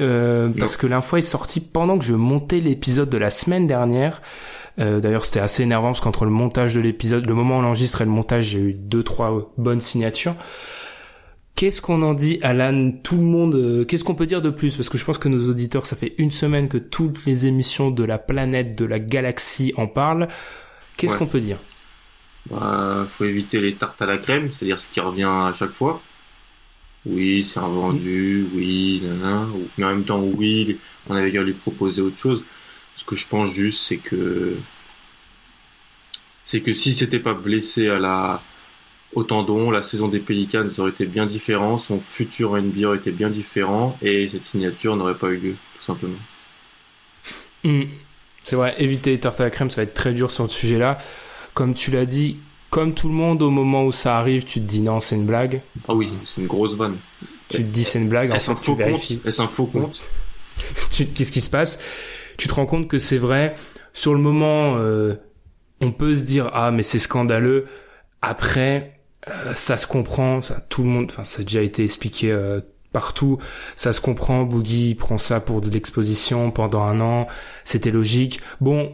[0.58, 4.20] parce que l'info est sortie pendant que je montais l'épisode de la semaine dernière.
[4.78, 8.00] D'ailleurs, c'était assez énervant parce qu'entre le montage de l'épisode, le moment où on l'enregistre
[8.00, 10.34] et le montage, j'ai eu deux trois bonnes signatures.
[11.54, 12.90] Qu'est-ce qu'on en dit, Alan?
[13.02, 14.76] Tout le monde, euh, qu'est-ce qu'on peut dire de plus?
[14.76, 17.90] Parce que je pense que nos auditeurs, ça fait une semaine que toutes les émissions
[17.90, 20.28] de la planète, de la galaxie en parlent.
[20.96, 21.58] Qu'est-ce qu'on peut dire?
[22.50, 26.00] Bah, faut éviter les tartes à la crème, c'est-à-dire ce qui revient à chaque fois.
[27.06, 29.48] Oui, c'est un vendu, oui, nanana,
[29.78, 30.78] mais en même temps, oui,
[31.08, 32.44] on avait qu'à lui proposer autre chose.
[32.96, 34.56] Ce que je pense juste, c'est que
[36.44, 38.42] c'est que si c'était pas blessé à la
[39.12, 43.10] au tendon, la saison des Pelicans aurait été bien différente, son futur NBA aurait été
[43.10, 46.18] bien différent et cette signature n'aurait pas eu lieu, tout simplement.
[47.64, 47.84] Hmm.
[48.44, 50.48] C'est vrai, éviter les tartes à la crème, ça va être très dur sur le
[50.48, 50.98] sujet-là.
[51.54, 52.38] Comme tu l'as dit,
[52.70, 55.26] comme tout le monde, au moment où ça arrive, tu te dis non, c'est une
[55.26, 55.60] blague.
[55.88, 56.96] Ah oui, c'est une grosse vanne.
[57.48, 60.00] Tu te dis c'est une blague, Est-ce un, faux compte Est-ce un faux compte
[60.90, 61.80] Qu'est-ce qui se passe?
[62.38, 63.54] Tu te rends compte que c'est vrai.
[63.92, 65.16] Sur le moment, euh,
[65.80, 67.66] on peut se dire ah mais c'est scandaleux.
[68.22, 72.30] Après, euh, ça se comprend, ça, tout le monde, enfin ça a déjà été expliqué
[72.30, 72.60] euh,
[72.92, 73.38] partout,
[73.74, 77.26] ça se comprend, Boogie prend ça pour de l'exposition pendant un an,
[77.64, 78.40] c'était logique.
[78.60, 78.92] Bon,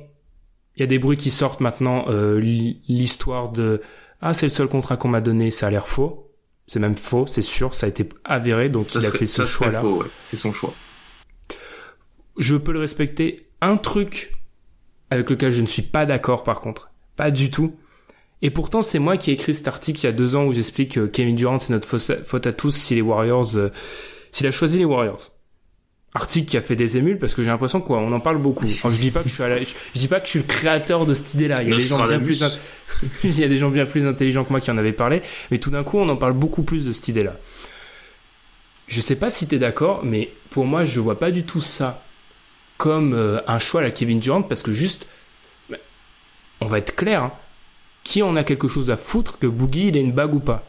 [0.77, 3.81] il y a des bruits qui sortent maintenant, euh, l'histoire de
[4.21, 6.31] ah c'est le seul contrat qu'on m'a donné, ça a l'air faux,
[6.67, 9.83] c'est même faux, c'est sûr, ça a été avéré, donc il a fait ce choix-là.
[10.23, 10.73] C'est son choix.
[12.39, 13.49] Je peux le respecter.
[13.63, 14.37] Un truc
[15.11, 17.75] avec lequel je ne suis pas d'accord par contre, pas du tout,
[18.43, 20.53] et pourtant, c'est moi qui ai écrit cet article il y a deux ans où
[20.53, 23.71] j'explique que Kevin Durant, c'est notre faute à tous si les Warriors, euh,
[24.31, 25.33] s'il a choisi les Warriors.
[26.15, 28.67] Article qui a fait des émules parce que j'ai l'impression quoi, on en parle beaucoup.
[28.67, 29.35] je dis pas que je
[29.95, 31.63] suis pas que je le créateur de cette idée-là.
[31.63, 32.43] Il y a des gens bien plus,
[33.25, 35.59] il y a des gens bien plus intelligents que moi qui en avaient parlé, mais
[35.59, 37.37] tout d'un coup, on en parle beaucoup plus de cette idée-là.
[38.87, 42.03] Je sais pas si t'es d'accord, mais pour moi, je vois pas du tout ça
[42.79, 45.07] comme euh, un choix à la Kevin Durant parce que juste,
[46.61, 47.33] on va être clair, hein,
[48.05, 50.65] qui en a quelque chose à foutre que Boogie il ait une bague ou pas?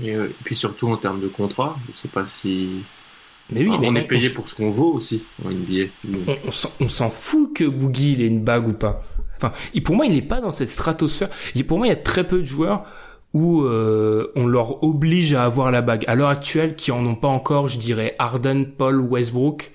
[0.00, 2.82] Euh, et, puis surtout en termes de contrat, je sais pas si.
[3.52, 5.86] Mais oui, mais on est payé pour ce qu'on vaut aussi en NBA.
[6.80, 9.02] On, s'en fout que Boogie il ait une bague ou pas.
[9.36, 9.52] Enfin,
[9.84, 11.30] pour moi, il n'est pas dans cette stratosphère.
[11.66, 12.84] pour moi, il y a très peu de joueurs
[13.32, 16.04] où euh, on leur oblige à avoir la bague.
[16.08, 19.72] À l'heure actuelle, qui en ont pas encore, je dirais Harden, Paul, Westbrook.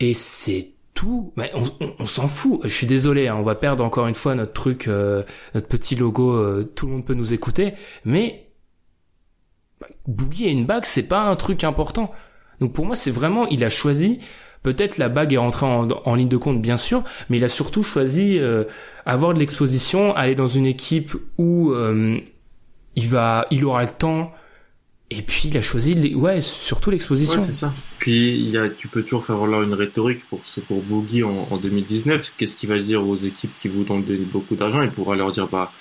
[0.00, 2.60] Et c'est tout, mais on, on- on s'en fout.
[2.64, 5.22] Je suis désolé, hein, on va perdre encore une fois notre truc, euh,
[5.54, 6.32] notre petit logo.
[6.34, 8.48] euh, tout le monde peut nous écouter, mais
[9.80, 12.12] bah, Boogie et une bague, c'est pas un truc important.
[12.60, 14.18] Donc pour moi, c'est vraiment, il a choisi.
[14.62, 17.48] Peut-être la bague est rentrée en, en ligne de compte, bien sûr, mais il a
[17.48, 18.64] surtout choisi euh,
[19.06, 22.18] avoir de l'exposition, aller dans une équipe où euh,
[22.96, 24.32] il va, il aura le temps.
[25.12, 27.40] Et puis il a choisi, les- ouais, surtout l'exposition.
[27.40, 27.72] Ouais, c'est ça.
[27.98, 31.48] Puis il y a, tu peux toujours faire valoir une rhétorique pour pour Boogie en,
[31.50, 32.34] en 2019.
[32.36, 34.82] Qu'est-ce qu'il va dire aux équipes qui vous donnent beaucoup d'argent?
[34.82, 35.72] Il pourra leur dire bah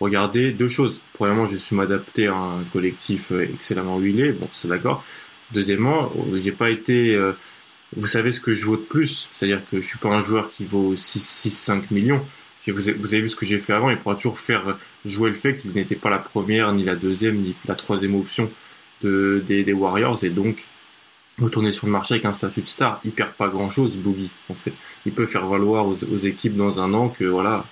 [0.00, 1.02] regardez deux choses.
[1.12, 4.32] Premièrement, j'ai su m'adapter à un collectif euh, excellemment huilé.
[4.32, 5.04] Bon, c'est d'accord.
[5.52, 7.14] Deuxièmement, euh, j'ai pas été.
[7.14, 7.32] euh,
[7.96, 10.50] vous savez ce que je vaux de plus, c'est-à-dire que je suis pas un joueur
[10.50, 12.24] qui vaut 6, 6 5 millions.
[12.66, 13.88] Vous avez, vu ce que j'ai fait avant.
[13.88, 17.36] Il pourra toujours faire jouer le fait qu'il n'était pas la première, ni la deuxième,
[17.36, 18.50] ni la troisième option
[19.02, 20.66] de, des, Warriors et donc
[21.40, 23.00] retourner sur le marché avec un statut de star.
[23.04, 24.72] Il perd pas grand chose, Boogie, en fait.
[25.06, 27.64] Il peut faire valoir aux, équipes dans un an que voilà,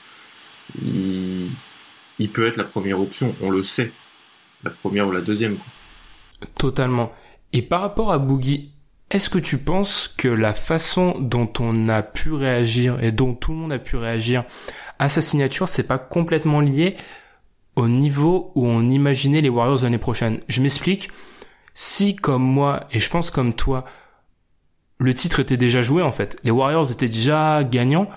[0.82, 1.50] il,
[2.32, 3.34] peut être la première option.
[3.42, 3.92] On le sait.
[4.64, 5.58] La première ou la deuxième.
[6.56, 7.14] Totalement.
[7.56, 8.74] Et par rapport à Boogie,
[9.10, 13.52] est-ce que tu penses que la façon dont on a pu réagir et dont tout
[13.52, 14.44] le monde a pu réagir
[14.98, 16.98] à sa signature, c'est pas complètement lié
[17.74, 20.40] au niveau où on imaginait les Warriors l'année prochaine?
[20.48, 21.08] Je m'explique.
[21.72, 23.86] Si comme moi et je pense comme toi,
[24.98, 28.10] le titre était déjà joué en fait, les Warriors étaient déjà gagnants,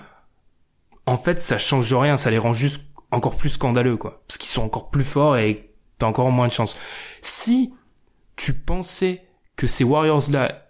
[1.06, 4.50] en fait ça change rien, ça les rend juste encore plus scandaleux quoi, parce qu'ils
[4.50, 6.76] sont encore plus forts et t'as encore moins de chance.
[7.22, 7.72] Si
[8.36, 9.24] tu pensais
[9.60, 10.64] que ces Warriors-là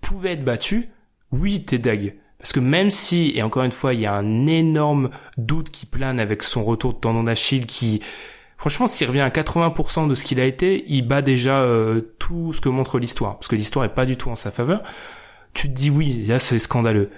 [0.00, 0.84] pouvaient être battus,
[1.32, 2.14] oui, t'es dag.
[2.38, 5.84] Parce que même si, et encore une fois, il y a un énorme doute qui
[5.84, 8.02] plane avec son retour de tendon d'Achille qui,
[8.56, 12.52] franchement, s'il revient à 80% de ce qu'il a été, il bat déjà euh, tout
[12.52, 13.36] ce que montre l'histoire.
[13.36, 14.84] Parce que l'histoire est pas du tout en sa faveur.
[15.52, 17.10] Tu te dis oui, là c'est scandaleux.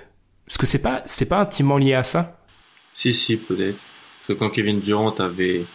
[0.47, 2.41] Parce que c'est pas, c'est pas intimement lié à ça.
[2.95, 3.77] Si, si, peut-être.
[4.21, 5.67] Parce que quand Kevin Durant avait,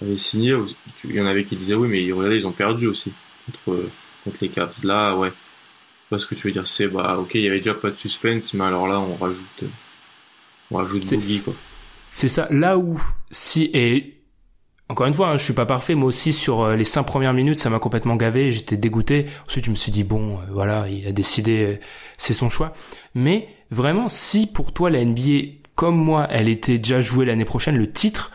[0.00, 0.54] avait signé,
[1.02, 3.12] il y en avait qui disaient oui, mais regardez, ils ont perdu aussi
[3.46, 3.82] contre,
[4.24, 4.84] contre les Cavs.
[4.84, 5.32] Là, ouais.
[6.10, 6.66] Pas ce que tu veux dire.
[6.66, 9.64] C'est, bah, ok, il y avait déjà pas de suspense, mais alors là, on rajoute,
[10.70, 11.54] on rajoute Boogie, quoi.
[12.10, 14.22] C'est ça, là où, si, et
[14.92, 17.32] encore une fois, hein, je suis pas parfait, moi aussi sur euh, les cinq premières
[17.32, 19.24] minutes, ça m'a complètement gavé, j'étais dégoûté.
[19.46, 21.80] Ensuite, je me suis dit, bon, euh, voilà, il a décidé, euh,
[22.18, 22.74] c'est son choix.
[23.14, 27.78] Mais vraiment, si pour toi, la NBA, comme moi, elle était déjà jouée l'année prochaine,
[27.78, 28.32] le titre,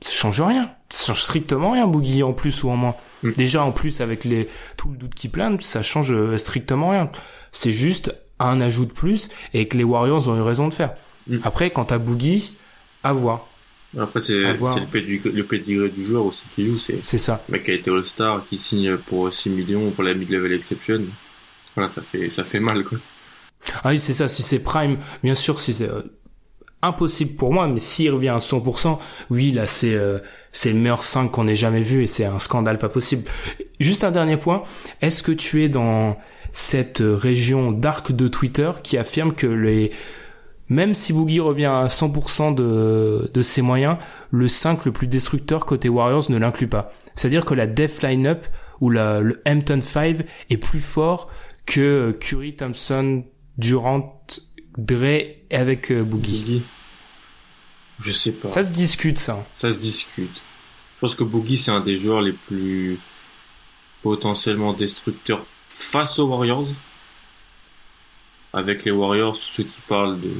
[0.00, 0.75] ça change rien.
[0.88, 2.94] Ça change strictement rien, Boogie, en plus ou en moins.
[3.22, 3.32] Mm.
[3.32, 7.10] Déjà, en plus, avec les, tout le doute qui plane, ça change euh, strictement rien.
[7.52, 10.94] C'est juste un ajout de plus et que les Warriors ont eu raison de faire.
[11.26, 11.38] Mm.
[11.42, 12.52] Après, quant à Boogie,
[13.02, 13.46] à voir.
[13.98, 16.78] Après, c'est, le pédigré, le pédigré du joueur aussi qui joue.
[16.78, 17.42] C'est C'est ça.
[17.48, 21.02] le mec qui a été All-Star, qui signe pour 6 millions pour la mid-level exception.
[21.74, 22.98] Voilà, ça fait, ça fait mal, quoi.
[23.82, 24.28] Ah oui, c'est ça.
[24.28, 26.02] Si c'est Prime, bien sûr, si c'est euh,
[26.86, 28.98] impossible pour moi, mais s'il revient à 100%,
[29.30, 30.18] oui, là, c'est euh,
[30.52, 33.24] c'est le meilleur 5 qu'on ait jamais vu et c'est un scandale pas possible.
[33.80, 34.62] Juste un dernier point.
[35.02, 36.16] Est-ce que tu es dans
[36.52, 39.92] cette euh, région dark de Twitter qui affirme que les
[40.68, 43.98] même si Boogie revient à 100% de, de ses moyens,
[44.32, 46.92] le 5 le plus destructeur côté Warriors ne l'inclut pas?
[47.14, 48.46] C'est-à-dire que la Def Lineup
[48.80, 51.30] ou la, le Hampton 5 est plus fort
[51.66, 53.24] que euh, Curry, Thompson,
[53.58, 54.22] Durant,
[54.76, 56.42] Dre avec euh, Boogie.
[56.42, 56.62] Boogie.
[57.98, 58.50] Je sais pas.
[58.50, 59.46] Ça se discute ça.
[59.56, 60.34] Ça se discute.
[60.96, 62.98] Je pense que Boogie, c'est un des joueurs les plus
[64.02, 66.68] potentiellement destructeurs face aux Warriors.
[68.52, 70.30] Avec les Warriors, ceux qui parlent de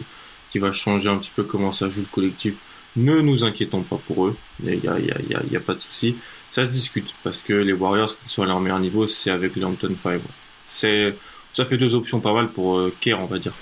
[0.51, 2.55] qui va changer un petit peu comment ça joue le collectif,
[2.95, 4.37] ne nous inquiétons pas pour eux.
[4.63, 6.17] Il y a, y a, il y a, il y a pas de souci.
[6.51, 9.57] Ça se discute parce que les Warriors, ils sont à leur meilleur niveau, c'est avec
[9.57, 10.21] les Hampton 5.
[10.69, 11.15] C'est
[11.53, 13.53] ça fait deux options pas mal pour euh, Kerr, on va dire.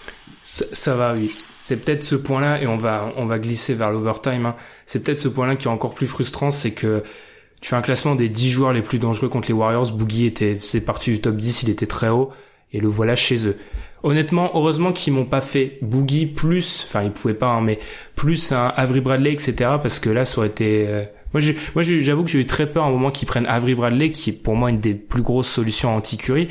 [0.46, 1.34] Ça, ça va, oui.
[1.62, 4.44] C'est peut-être ce point-là, et on va, on va glisser vers l'overtime.
[4.46, 4.56] hein.
[4.84, 7.02] C'est peut-être ce point-là qui est encore plus frustrant, c'est que
[7.62, 9.90] tu fais un classement des 10 joueurs les plus dangereux contre les Warriors.
[9.92, 12.30] Boogie était, c'est parti du top 10, il était très haut,
[12.74, 13.56] et le voilà chez eux.
[14.02, 17.78] Honnêtement, heureusement qu'ils m'ont pas fait Boogie plus, enfin ils pouvaient pas, hein, mais
[18.14, 19.78] plus un Avery Bradley, etc.
[19.82, 20.86] Parce que là, ça aurait été.
[20.86, 21.40] euh, Moi,
[21.82, 24.32] j'avoue que j'ai eu très peur à un moment qu'ils prennent Avery Bradley, qui est
[24.34, 26.48] pour moi une des plus grosses solutions anti-Curry.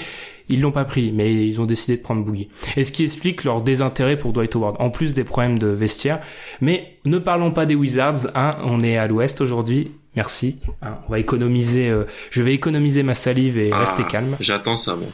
[0.49, 2.49] Ils l'ont pas pris, mais ils ont décidé de prendre Boogie.
[2.75, 6.19] Et ce qui explique leur désintérêt pour Dwight Howard, en plus des problèmes de vestiaire.
[6.61, 9.91] Mais ne parlons pas des Wizards, hein, on est à l'ouest aujourd'hui.
[10.15, 10.59] Merci.
[10.81, 11.89] hein, on va économiser.
[11.89, 14.35] euh, je vais économiser ma salive et Ah, rester calme.
[14.39, 15.09] J'attends ça, bon.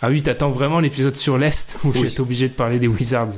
[0.00, 2.86] Ah oui, t'attends vraiment l'épisode sur l'est où je vais être obligé de parler des
[2.86, 3.32] Wizards.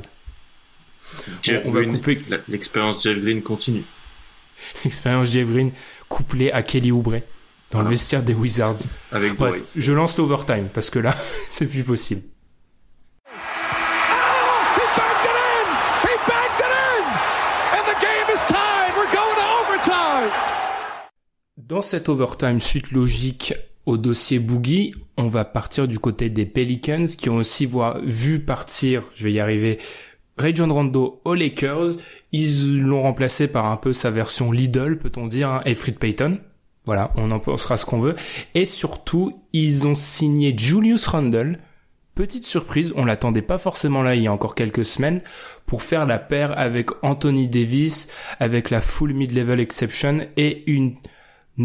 [1.41, 2.21] Jeff on va Green, couper.
[2.47, 3.83] l'expérience Jeff Green continue.
[4.85, 5.71] Expérience Jeff Green
[6.07, 7.15] couplée à Kelly Oubre
[7.71, 7.89] dans le ah.
[7.89, 8.79] vestiaire des Wizards.
[9.11, 11.15] Avec Bref, je lance l'overtime parce que là,
[11.51, 12.21] c'est plus possible.
[21.57, 23.53] Dans cet overtime, suite logique
[23.85, 27.69] au dossier Boogie, on va partir du côté des Pelicans qui ont aussi
[28.03, 29.79] vu partir, je vais y arriver,
[30.37, 31.91] Ray John Rondo aux Lakers.
[32.33, 36.39] Ils l'ont remplacé par un peu sa version Lidl, peut-on dire, hein, Alfred Payton.
[36.91, 38.17] Voilà, on en pensera ce qu'on veut.
[38.53, 41.59] Et surtout, ils ont signé Julius Randle.
[42.15, 45.21] Petite surprise, on l'attendait pas forcément là il y a encore quelques semaines,
[45.65, 48.11] pour faire la paire avec Anthony Davis,
[48.41, 50.97] avec la full mid-level exception et une,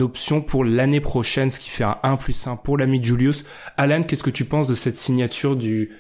[0.01, 3.45] option pour l'année prochaine, ce qui fait un 1 plus 1 pour l'ami Julius.
[3.77, 5.91] Alan, qu'est-ce que tu penses de cette signature du,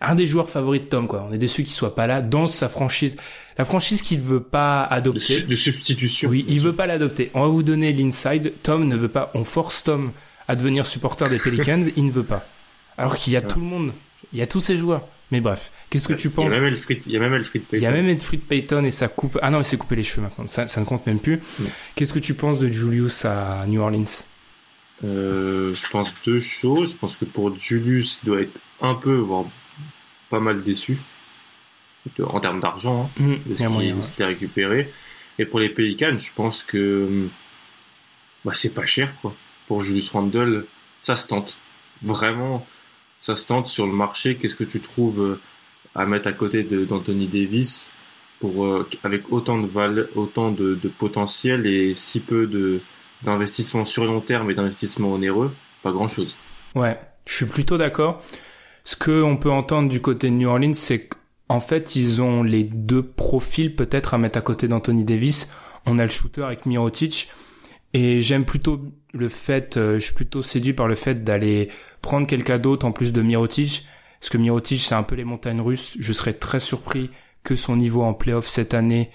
[0.00, 1.26] un des joueurs favoris de Tom, quoi.
[1.28, 3.16] On est déçu qu'il soit pas là dans sa franchise.
[3.56, 5.42] La franchise qu'il veut pas adopter.
[5.42, 6.30] De, substitution.
[6.30, 7.30] Oui, il veut pas l'adopter.
[7.34, 8.52] On va vous donner l'inside.
[8.62, 9.30] Tom ne veut pas.
[9.34, 10.12] On force Tom
[10.46, 11.82] à devenir supporter des Pelicans.
[11.96, 12.46] il ne veut pas.
[12.96, 13.92] Alors qu'il y a tout le monde.
[14.32, 15.06] Il y a tous ces joueurs.
[15.30, 17.34] Mais bref, qu'est-ce que tu penses Il y a même Elfried, il y a même
[17.34, 17.76] Elfried Payton.
[17.76, 19.38] Il y a même Elfried Payton et ça coupe.
[19.42, 20.46] Ah non, il s'est coupé les cheveux maintenant.
[20.46, 21.40] Ça, ça ne compte même plus.
[21.94, 24.06] Qu'est-ce que tu penses de Julius à New Orleans?
[25.04, 26.92] Euh, Je pense deux choses.
[26.92, 29.44] Je pense que pour Julius, il doit être un peu, voire
[30.30, 30.98] pas mal déçu
[32.22, 34.92] en termes d'argent hein, mmh, de ce qu'il a récupéré.
[35.38, 37.28] Et pour les Pelicans, je pense que
[38.44, 39.34] bah, c'est pas cher quoi.
[39.66, 40.64] Pour Julius Randle,
[41.02, 41.58] ça se tente.
[42.02, 42.66] Vraiment,
[43.20, 44.36] ça se tente sur le marché.
[44.36, 45.40] Qu'est-ce que tu trouves euh,
[45.94, 47.88] à mettre à côté d'Anthony Davis
[48.40, 52.80] pour euh, avec autant de val autant de, de, potentiel et si peu de
[53.22, 55.52] d'investissement sur long terme et d'investissement onéreux,
[55.82, 56.36] pas grand chose.
[56.76, 58.22] Ouais, je suis plutôt d'accord.
[58.88, 62.42] Ce que on peut entendre du côté de New Orleans, c'est qu'en fait, ils ont
[62.42, 65.50] les deux profils peut-être à mettre à côté d'Anthony Davis.
[65.84, 67.28] On a le shooter avec Mirotic.
[67.92, 68.80] Et j'aime plutôt
[69.12, 71.68] le fait, euh, je suis plutôt séduit par le fait d'aller
[72.00, 73.86] prendre quelqu'un d'autre en plus de Mirotic.
[74.20, 75.98] Parce que Mirotic, c'est un peu les montagnes russes.
[76.00, 77.10] Je serais très surpris
[77.42, 79.10] que son niveau en playoff cette année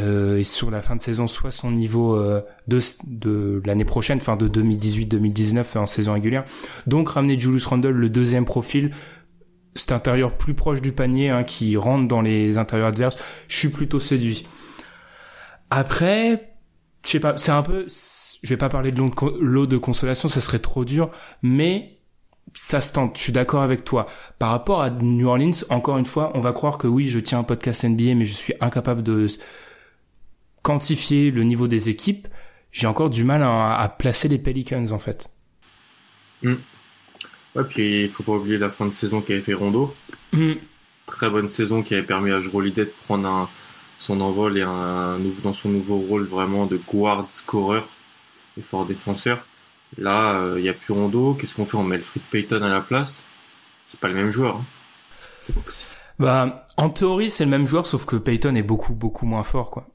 [0.00, 4.18] euh, et sur la fin de saison soit son niveau euh, de, de l'année prochaine,
[4.18, 6.44] enfin de 2018-2019 en saison régulière.
[6.86, 8.90] Donc ramener Julius Randle, le deuxième profil,
[9.76, 13.18] cet intérieur plus proche du panier hein, qui rentre dans les intérieurs adverses,
[13.48, 14.46] je suis plutôt séduit.
[15.70, 16.54] Après,
[17.04, 19.00] je sais pas, c'est un peu, je vais pas parler de
[19.40, 21.10] l'eau de consolation, ça serait trop dur,
[21.42, 21.98] mais
[22.56, 24.06] ça se tente, je suis d'accord avec toi.
[24.38, 27.40] Par rapport à New Orleans, encore une fois, on va croire que oui, je tiens
[27.40, 29.26] un podcast NBA, mais je suis incapable de
[30.64, 32.26] quantifier le niveau des équipes,
[32.72, 35.30] j'ai encore du mal à, placer les Pelicans en fait.
[36.42, 36.54] Mm.
[37.54, 39.94] Ouais, puis il faut pas oublier la fin de saison qui avait fait Rondo.
[40.32, 40.54] Mm.
[41.06, 43.48] Très bonne saison qui avait permis à Jrolidé de prendre un,
[43.98, 47.86] son envol et un, dans son nouveau rôle vraiment de guard scoreur
[48.58, 49.46] et fort défenseur.
[49.98, 51.34] Là, il euh, n'y a plus Rondo.
[51.34, 51.76] Qu'est-ce qu'on fait?
[51.76, 53.24] On met le Fred Payton à la place.
[53.86, 54.56] C'est pas le même joueur.
[54.56, 54.64] Hein.
[55.40, 55.92] C'est pas possible.
[56.18, 59.70] Bah, en théorie, c'est le même joueur, sauf que Payton est beaucoup, beaucoup moins fort,
[59.70, 59.86] quoi.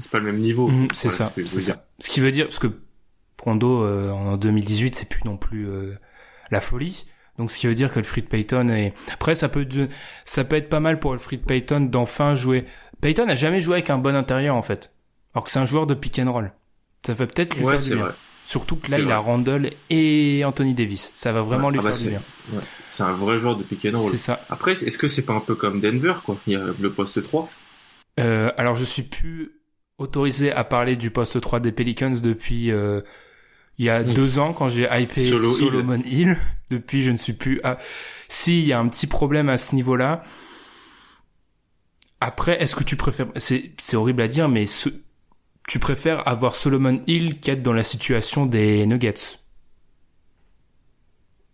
[0.00, 0.68] C'est pas le même niveau.
[0.68, 1.32] Mm, c'est ça.
[1.36, 1.86] Ce, ça.
[1.98, 2.68] ce qui veut dire parce que
[3.42, 5.94] Rondo euh, en 2018 c'est plus non plus euh,
[6.50, 7.06] la folie.
[7.38, 9.66] Donc ce qui veut dire que le Fred Payton est après ça peut
[10.24, 12.66] ça peut être pas mal pour le Fred Payton d'enfin jouer.
[13.00, 14.92] Payton a jamais joué avec un bon intérieur en fait.
[15.34, 16.52] Alors que c'est un joueur de pick and roll.
[17.06, 18.04] Ça va peut-être lui faire du bien.
[18.04, 18.14] Vrai.
[18.46, 21.12] Surtout que là il a Randall et Anthony Davis.
[21.14, 22.22] Ça va vraiment lui ah bah faire du bien.
[22.88, 24.10] C'est un vrai joueur de pick and roll.
[24.10, 24.44] C'est ça.
[24.50, 26.36] Après est-ce que c'est pas un peu comme Denver quoi?
[26.46, 27.48] Il y a le poste 3.
[28.18, 29.59] Euh, alors je suis plus
[30.00, 33.02] autorisé à parler du poste 3 des Pelicans depuis euh,
[33.78, 36.36] il y a deux ans quand j'ai hypé Solomon Hill.
[36.70, 37.60] Depuis, je ne suis plus.
[37.64, 37.78] À...
[38.28, 40.22] Si, il y a un petit problème à ce niveau-là.
[42.20, 44.90] Après, est-ce que tu préfères C'est c'est horrible à dire, mais ce...
[45.66, 49.38] tu préfères avoir Solomon Hill qu'être dans la situation des Nuggets?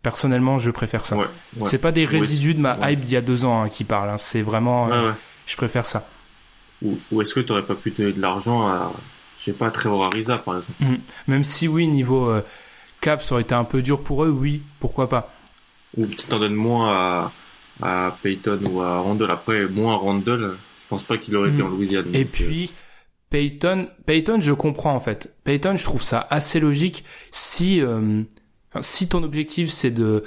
[0.03, 1.17] Personnellement, je préfère ça.
[1.17, 1.27] Ouais,
[1.65, 4.11] C'est pas des résidus de ma hype d'il y a deux ans hein, qui parlent.
[4.11, 4.19] Hein.
[4.19, 4.93] C'est vraiment.
[4.93, 5.13] Euh,
[5.47, 6.07] je préfère ça.
[6.83, 8.93] Ou, est-ce que tu n'aurais pas pu donner de l'argent à,
[9.39, 10.99] je sais pas, Trevor Ariza, par exemple mm.
[11.29, 12.43] Même si oui, niveau euh,
[13.01, 15.33] cap, ça aurait été un peu dur pour eux, oui, pourquoi pas.
[15.97, 17.33] Ou tu t'en donnes moins à,
[17.83, 19.31] à Peyton ou à Randall.
[19.31, 21.67] Après, moins à Randall, je pense pas qu'il aurait été mm.
[21.67, 22.15] en Louisiane.
[22.15, 22.73] Et euh, puis,
[23.31, 25.35] Peyton, Peyton, je comprends en fait.
[25.45, 28.23] Peyton, je trouve ça assez logique si, euh,
[28.81, 30.25] si ton objectif c'est de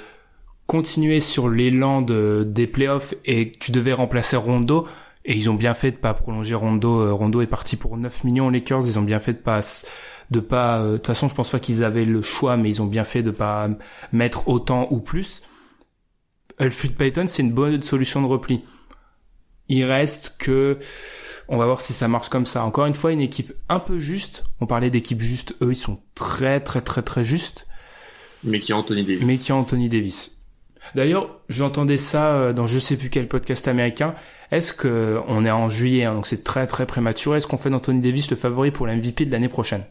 [0.66, 4.86] continuer sur l'élan de, des playoffs et que tu devais remplacer Rondo,
[5.30, 7.02] et ils ont bien fait de pas prolonger Rondo.
[7.02, 8.84] Euh, Rondo est parti pour 9 millions aux Lakers.
[8.84, 9.60] Ils ont bien fait de pas
[10.32, 10.80] de pas.
[10.80, 13.04] Euh, de toute façon, je pense pas qu'ils avaient le choix, mais ils ont bien
[13.04, 13.70] fait de pas
[14.10, 15.42] mettre autant ou plus.
[16.58, 18.64] Alfred Payton, c'est une bonne solution de repli.
[19.68, 20.80] Il reste que
[21.46, 22.64] on va voir si ça marche comme ça.
[22.64, 24.44] Encore une fois, une équipe un peu juste.
[24.58, 25.54] On parlait d'équipe juste.
[25.62, 27.68] Eux, ils sont très très très très justes.
[28.42, 29.24] Mais qui a Anthony Davis.
[29.24, 30.39] Mais qui a Anthony Davis.
[30.94, 34.14] D'ailleurs, j'entendais ça euh, dans je sais plus quel podcast américain.
[34.50, 37.38] Est-ce que on est en juillet, hein, donc c'est très très prématuré.
[37.38, 39.84] Est-ce qu'on fait d'Anthony Davis le favori pour l'MVP de l'année prochaine?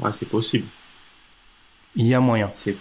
[0.00, 0.66] Ouais, c'est possible.
[1.96, 2.50] Il y a moyen.
[2.54, 2.76] C'est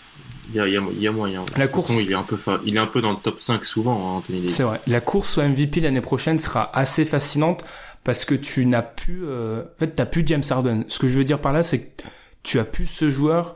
[0.49, 1.43] il y a, il y a- il y a moyen.
[1.57, 3.39] La course- façon, il est un peu fa- il est un peu dans le top
[3.41, 4.55] 5 souvent hein, Anthony Davis.
[4.55, 4.79] C'est vrai.
[4.87, 7.65] La course au MVP l'année prochaine sera assez fascinante
[8.05, 10.83] parce que tu n'as plus, euh, en fait, t'as plus James Harden.
[10.87, 12.03] Ce que je veux dire par là, c'est que
[12.43, 13.55] tu as plus ce joueur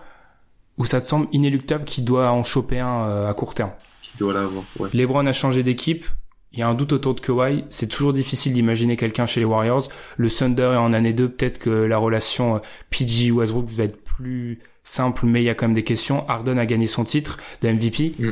[0.78, 3.72] où ça te semble inéluctable qu'il doit en choper un euh, à court terme.
[4.02, 4.64] Qui doit l'avoir.
[4.80, 4.90] Ouais.
[4.94, 6.06] LeBron a changé d'équipe.
[6.54, 7.64] Il y a un doute autour de Kawhi.
[7.70, 9.88] C'est toujours difficile d'imaginer quelqu'un chez les Warriors.
[10.18, 11.30] Le Thunder est en année 2.
[11.30, 12.60] Peut-être que la relation euh,
[12.90, 16.28] PG Westbrook va être plus simple, mais il y a quand même des questions.
[16.28, 18.16] Harden a gagné son titre de MVP.
[18.20, 18.30] Mm.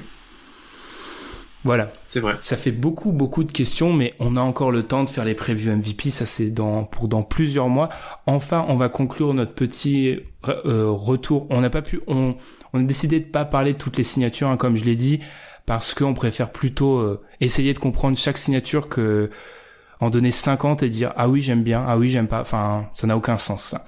[1.66, 1.92] Voilà.
[2.08, 2.36] C'est vrai.
[2.42, 5.36] Ça fait beaucoup, beaucoup de questions, mais on a encore le temps de faire les
[5.36, 6.10] previews MVP.
[6.10, 7.90] Ça, c'est dans, pour dans plusieurs mois.
[8.28, 11.48] Enfin, on va conclure notre petit euh, retour.
[11.50, 12.36] On n'a pas pu, on,
[12.74, 15.20] on a décidé de pas parler de toutes les signatures, hein, comme je l'ai dit,
[15.66, 19.30] parce qu'on préfère plutôt euh, essayer de comprendre chaque signature que
[20.00, 22.40] en donner 50 et dire ah oui j'aime bien, ah oui j'aime pas.
[22.40, 23.64] Enfin, ça n'a aucun sens.
[23.64, 23.84] ça.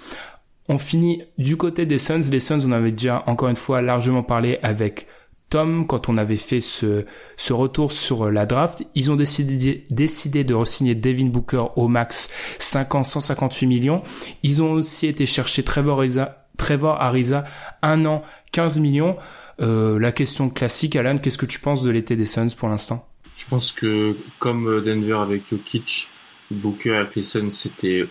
[0.68, 2.30] On finit du côté des Suns.
[2.32, 5.08] Les Suns, on avait déjà encore une fois largement parlé avec
[5.52, 7.06] Tom quand on avait fait ce,
[7.38, 8.84] ce retour sur la draft.
[8.96, 14.02] Ils ont décidé, décidé de re-signer Devin Booker au max 5 ans, 158 millions.
[14.42, 17.44] Ils ont aussi été chercher Trevor Ariza, Trevor Ariza,
[17.84, 18.24] un an,
[18.54, 19.18] 15 millions.
[19.62, 23.08] Euh, la question classique, Alan, qu'est-ce que tu penses de l'été des Suns pour l'instant?
[23.36, 26.08] Je pense que comme euh, Denver avec Jokic,
[26.50, 28.06] Booker avec les Suns, c'était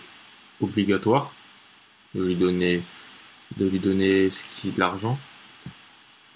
[0.61, 1.33] obligatoire
[2.13, 2.83] de lui donner
[3.57, 5.17] de lui donner ce qui de l'argent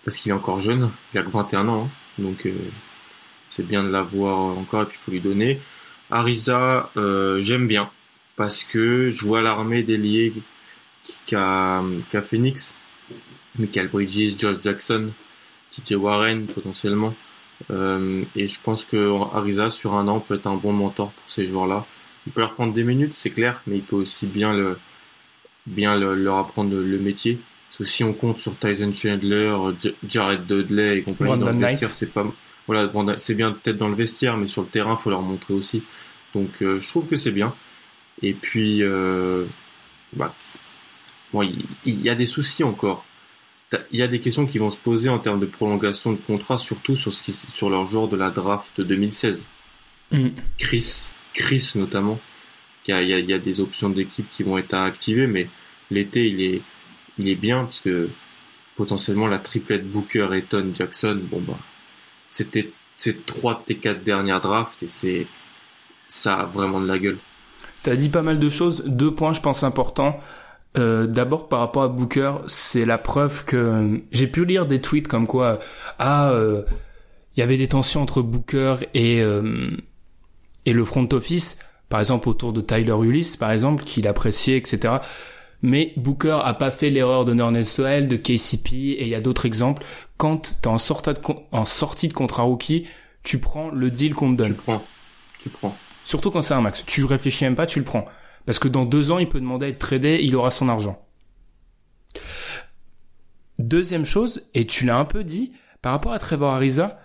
[0.05, 2.23] parce qu'il est encore jeune, il a que 21 ans, hein.
[2.23, 2.53] donc euh,
[3.49, 5.59] c'est bien de l'avoir encore et puis il faut lui donner.
[6.11, 7.89] Ariza, euh, j'aime bien
[8.35, 10.33] parce que je vois l'armée d'ailier
[11.25, 12.75] qu'a qu'a Phoenix,
[13.59, 15.11] Michael Bridges, Josh Jackson,
[15.71, 17.13] TJ Warren potentiellement.
[17.71, 21.29] Euh, et je pense que Ariza sur un an peut être un bon mentor pour
[21.29, 21.85] ces joueurs-là.
[22.27, 24.77] Il peut leur prendre des minutes, c'est clair, mais il peut aussi bien le,
[25.67, 27.39] bien le- leur apprendre le métier.
[27.78, 31.51] Parce que si on compte sur Tyson Chandler, J- Jared Dudley et compagnie dans le
[31.71, 32.26] vestiaire, c'est pas
[32.67, 35.84] voilà, c'est bien peut-être dans le vestiaire, mais sur le terrain, faut leur montrer aussi.
[36.34, 37.53] Donc euh, je trouve que c'est bien.
[38.23, 39.45] Et puis euh,
[40.13, 40.34] bah,
[41.34, 43.05] bon, il, il y a des soucis encore.
[43.91, 46.57] Il y a des questions qui vont se poser en termes de prolongation de contrat,
[46.57, 49.38] surtout sur ce qui, sur leur joueur de la draft de 2016.
[50.11, 50.28] Mm.
[50.57, 52.19] Chris, Chris notamment.
[52.88, 54.73] Il y a, il y a- il y a des options d'équipe qui vont être
[54.76, 55.49] à activer, mais
[55.91, 56.61] l'été il est,
[57.18, 58.09] il est bien parce que
[58.76, 61.57] potentiellement la triplette Booker, Eton, Jackson, bon bah,
[62.32, 65.28] c'était c'est trois de tes quatre dernières drafts et c'est
[66.07, 67.18] ça a vraiment de la gueule.
[67.84, 68.84] T'as dit pas mal de choses.
[68.86, 70.20] Deux points, je pense, importants.
[70.78, 75.07] Euh, D'abord, par rapport à Booker, c'est la preuve que j'ai pu lire des tweets
[75.07, 75.59] comme quoi,
[75.99, 76.63] ah, euh,
[77.36, 79.70] il y avait des tensions entre Booker et euh,
[80.66, 81.59] et le front office,
[81.89, 84.95] par exemple autour de Tyler Ulyss, par exemple, qu'il appréciait, etc.
[85.61, 89.21] Mais Booker a pas fait l'erreur de Nernes Noel, de KCP, et il y a
[89.21, 89.83] d'autres exemples.
[90.17, 90.75] Quand t'es en,
[91.51, 92.87] en sortie de contrat rookie,
[93.23, 94.55] tu prends le deal qu'on te Tu donne.
[94.55, 94.83] prends,
[95.39, 95.81] tu prends.
[96.03, 96.83] Surtout quand c'est un max.
[96.85, 98.05] Tu réfléchis même pas, tu le prends.
[98.45, 101.01] Parce que dans deux ans, il peut demander à être tradé, il aura son argent.
[103.57, 106.99] Deuxième chose, et tu l'as un peu dit, par rapport à Trevor Ariza,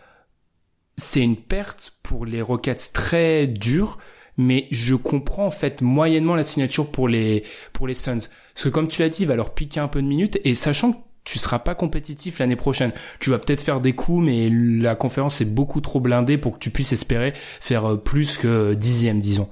[0.97, 3.99] c'est une perte pour les Rockets très dure,
[4.37, 8.29] mais je comprends en fait moyennement la signature pour les pour les Suns.
[8.55, 10.55] Parce que comme tu l'as dit, il va leur piquer un peu de minutes, et
[10.55, 14.49] sachant que tu seras pas compétitif l'année prochaine, tu vas peut-être faire des coups, mais
[14.51, 18.75] la conférence est beaucoup trop blindée pour que tu puisses espérer faire euh, plus que
[18.75, 19.49] dixième, disons.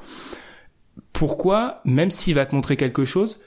[1.13, 3.41] Pourquoi, même s'il va te montrer quelque chose,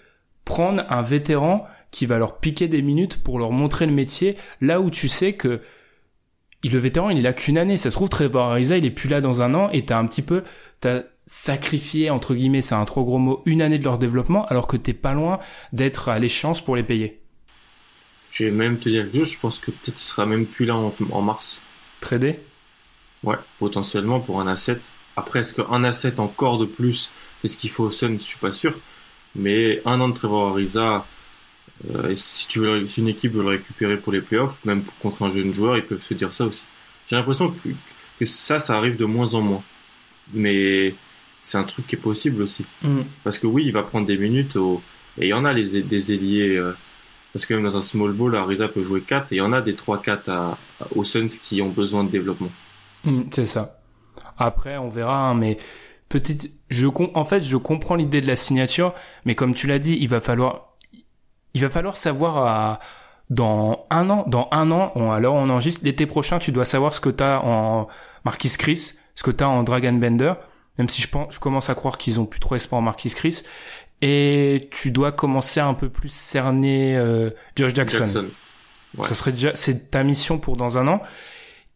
[0.45, 4.79] prendre un vétéran qui va leur piquer des minutes pour leur montrer le métier, là
[4.79, 5.61] où tu sais que
[6.63, 7.77] le vétéran, il est là qu'une année.
[7.77, 10.05] Ça se trouve, Trevor Ariza, il est plus là dans un an et t'as un
[10.05, 10.43] petit peu,
[10.79, 11.01] t'as
[11.33, 14.75] sacrifié, entre guillemets, c'est un trop gros mot, une année de leur développement alors que
[14.75, 15.39] t'es pas loin
[15.71, 17.21] d'être à l'échéance pour les payer.
[18.31, 20.75] Je vais même te dire que je pense que peut-être il sera même plus là
[20.75, 21.61] en, en mars.
[22.01, 22.37] Trader?
[23.23, 24.79] Ouais, potentiellement pour un asset.
[25.15, 27.11] Après, est-ce qu'un asset encore de plus,
[27.41, 28.77] c'est ce qu'il faut au Suns Je suis pas sûr.
[29.35, 31.05] Mais un an de Trevor Ariza,
[31.95, 34.57] euh, est-ce que si tu veux, si une équipe veut le récupérer pour les playoffs,
[34.65, 36.63] même pour- contre un jeune joueur, ils peuvent se dire ça aussi.
[37.07, 37.69] J'ai l'impression que,
[38.19, 39.63] que ça, ça arrive de moins en moins.
[40.33, 40.95] Mais
[41.41, 42.65] c'est un truc qui est possible aussi.
[43.23, 44.81] Parce que oui, il va prendre des minutes au...
[45.17, 46.55] et il y en a les, des ailiers.
[46.57, 46.73] euh,
[47.33, 49.53] Parce que même dans un small ball, Ariza peut jouer 4 et il y en
[49.53, 50.57] a des 3-4 à,
[50.95, 52.51] aux Suns qui ont besoin de développement.
[53.03, 53.79] Mm, c'est ça.
[54.37, 55.57] Après, on verra, hein, mais
[56.09, 58.93] peut-être, je com- en fait, je comprends l'idée de la signature,
[59.25, 60.77] mais comme tu l'as dit, il va falloir,
[61.53, 62.79] il va falloir savoir à,
[63.29, 66.93] dans un an, dans un an, on, alors on enregistre l'été prochain, tu dois savoir
[66.93, 67.87] ce que t'as en
[68.25, 70.33] Marquis Chris, ce que t'as en Dragon Bender,
[70.77, 73.09] même si je pense, je commence à croire qu'ils ont plus trop espoir en Marquis
[73.09, 73.43] Chris,
[74.01, 77.99] et tu dois commencer à un peu plus cerner euh, Josh Jackson.
[77.99, 78.25] Jackson.
[78.97, 79.07] Ouais.
[79.07, 81.01] Ça serait déjà, c'est ta mission pour dans un an.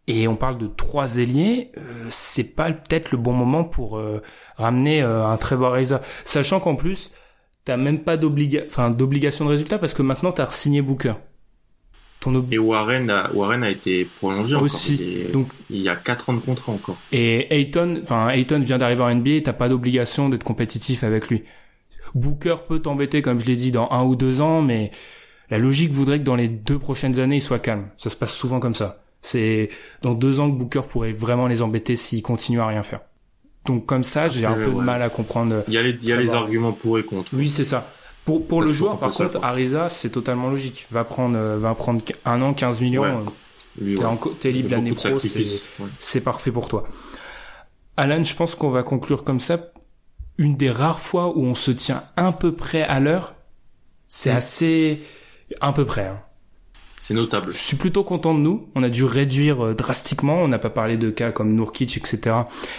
[0.08, 4.22] Et on parle de trois ailiers, euh, c'est pas peut-être le bon moment pour euh,
[4.56, 7.12] ramener euh, un Trevor Ariza, sachant qu'en plus
[7.64, 11.14] t'as même pas d'obliga, enfin d'obligation de résultat parce que maintenant t'as signé Booker.
[12.34, 15.20] Ob- Et Warren a, Warren a été prolongé Aussi.
[15.22, 15.32] encore.
[15.34, 16.98] Donc il y a 4 ans de contrat encore.
[17.12, 21.44] Et Ayton, enfin Ayton vient d'arriver en NBA, t'as pas d'obligation d'être compétitif avec lui.
[22.14, 24.92] Booker peut t'embêter, comme je l'ai dit, dans un ou deux ans, mais
[25.50, 27.90] la logique voudrait que dans les deux prochaines années, il soit calme.
[27.98, 29.04] Ça se passe souvent comme ça.
[29.22, 29.70] C'est
[30.02, 33.02] dans deux ans que Booker pourrait vraiment les embêter s'il continue à rien faire.
[33.66, 35.64] Donc comme ça, j'ai un peu de mal à comprendre.
[35.68, 37.32] Il y a les, y a les arguments pour et contre.
[37.34, 37.92] Oui, c'est ça.
[38.26, 39.40] Pour pour le joueur, par contre.
[39.44, 40.88] Ariza, c'est totalement logique.
[40.92, 43.04] Va prendre euh, va prendre un an, 15 millions.
[43.04, 43.10] Ouais.
[43.82, 44.32] euh, ouais.
[44.40, 46.22] t'es libre l'année pro, c'est ouais.
[46.22, 46.88] parfait pour toi.
[47.98, 49.58] Alan, je pense qu'on va conclure comme ça.
[50.38, 53.36] Une des rares fois où on se tient un peu près à l'heure,
[54.08, 54.38] c'est Mm.
[54.38, 55.04] assez
[55.62, 56.08] à peu près.
[56.08, 56.20] hein.
[56.98, 57.54] C'est notable.
[57.54, 58.70] Je suis plutôt content de nous.
[58.74, 60.38] On a dû réduire euh, drastiquement.
[60.42, 62.36] On n'a pas parlé de cas comme Nourkic, etc.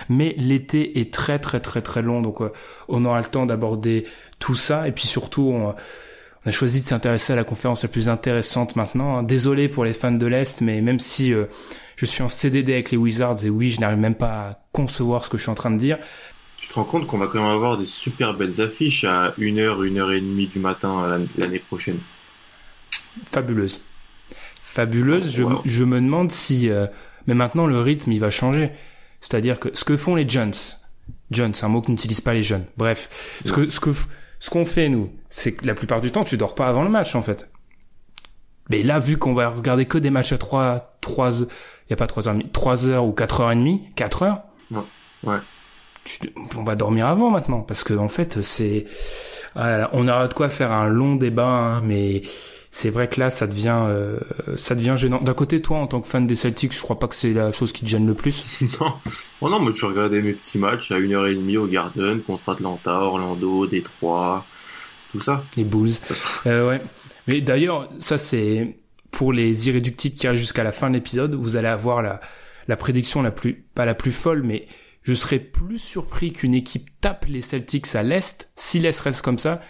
[0.09, 2.41] Mais l'été est très très très très long, donc
[2.89, 4.05] on aura le temps d'aborder
[4.39, 4.87] tout ça.
[4.89, 8.77] Et puis surtout, on, on a choisi de s'intéresser à la conférence la plus intéressante
[8.77, 9.19] maintenant.
[9.19, 9.23] hein.
[9.23, 11.47] Désolé pour les fans de l'Est, mais même si euh,
[11.97, 15.25] je suis en CDD avec les Wizards, et oui, je n'arrive même pas à concevoir
[15.25, 15.99] ce que je suis en train de dire,
[16.59, 19.77] Tu te rends compte qu'on va quand même avoir des super belles affiches à 1h,
[19.89, 21.99] 1h30 du matin l'an- l'année prochaine.
[23.31, 23.83] fabuleuse.
[24.63, 25.63] Fabuleuse, je, Wow.
[25.65, 26.69] je me demande si...
[26.71, 26.87] euh,
[27.27, 28.71] mais maintenant, le rythme, il va changer.
[29.21, 30.53] C'est-à-dire que ce que font les Jones,
[31.31, 32.67] Jones, c'est un mot que n'utilisent pas les jeunes.
[32.77, 33.09] Bref,
[33.45, 33.91] ce que ce que
[34.41, 36.89] ce qu'on fait nous, c'est que la plupart du temps, tu dors pas avant le
[36.91, 37.49] match en fait.
[38.71, 41.97] Mais là, vu qu'on va regarder que des matchs à 3 3 il y a
[41.97, 44.43] pas 3 heures, 3 heures ou 4 heures et demie, 4 heures.
[44.71, 44.81] Ouais.
[45.23, 45.39] Ouais.
[46.05, 48.87] tu- on va dormir avant maintenant parce que en fait, c'est
[49.55, 52.23] là, on aura de quoi faire un long débat hein, mais
[52.77, 54.19] c'est vrai que là ça devient euh,
[54.59, 55.19] ça devient gênant.
[55.19, 57.51] D'un côté toi en tant que fan des Celtics, je crois pas que c'est la
[57.51, 58.61] chose qui te gêne le plus.
[58.81, 58.93] non.
[59.41, 63.67] Oh non, moi je regardais mes petits matchs à 1h30 au Garden contre Atlanta, Orlando,
[63.67, 64.45] Détroit,
[65.11, 65.43] tout ça.
[65.57, 65.95] Les Bulls.
[66.45, 66.83] Euh, ouais.
[67.27, 68.77] Mais d'ailleurs, ça c'est
[69.11, 72.21] pour les irréductibles qui arrivent jusqu'à la fin de l'épisode, vous allez avoir la
[72.69, 74.67] la prédiction la plus pas la plus folle, mais
[75.03, 79.39] je serais plus surpris qu'une équipe tape les Celtics à l'est, si l'est reste comme
[79.39, 79.63] ça,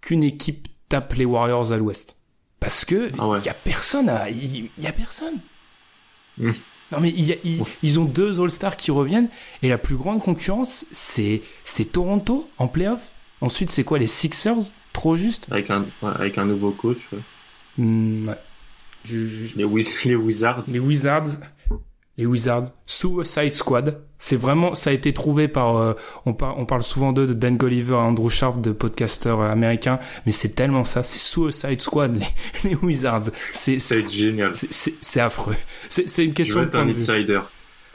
[0.00, 2.14] qu'une équipe tape les Warriors à l'ouest.
[2.60, 3.40] Parce que Ah ouais.
[3.42, 5.34] y a personne à il y, a personne.
[6.38, 9.28] Non mais y a- ils, ils ont deux All-Stars qui reviennent
[9.62, 11.42] et la plus grande concurrence c'est
[11.92, 13.12] Toronto en playoff.
[13.40, 14.70] Ensuite c'est quoi les Sixers?
[14.92, 15.46] Trop juste?
[15.50, 17.18] Avec un, avec un nouveau coach, ouais.
[17.76, 18.34] Hmm, ouais.
[19.04, 20.64] Je- je- les, Wiz- les Wizards.
[20.66, 21.28] les Wizards,
[22.18, 24.00] les Wizards, Suicide Squad.
[24.18, 25.94] C'est vraiment, ça a été trouvé par, euh,
[26.26, 29.50] on, par- on parle souvent d'eux, de Ben Golliver et Andrew Sharp, de podcasteurs euh,
[29.50, 32.26] américains, mais c'est tellement ça, c'est Suicide Squad, les,
[32.70, 33.30] les Wizards.
[33.52, 34.50] C'est, c'est, génial.
[34.52, 35.54] c'est, affreux.
[35.88, 36.96] C'est, c'est une Je question veux de être un de vue.
[37.00, 37.40] insider.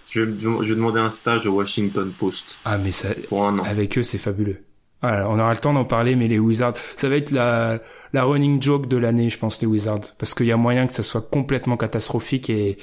[0.10, 3.60] Je vais, je vais demander un stage au Washington Post Ah, mais ça, pour un
[3.60, 3.64] an.
[3.64, 4.64] avec eux, c'est fabuleux.
[5.02, 7.80] Voilà, on aura le temps d'en parler, mais les Wizards, ça va être la,
[8.14, 10.14] la running joke de l'année, je pense, les Wizards.
[10.18, 12.78] Parce qu'il y a moyen que ça soit complètement catastrophique et,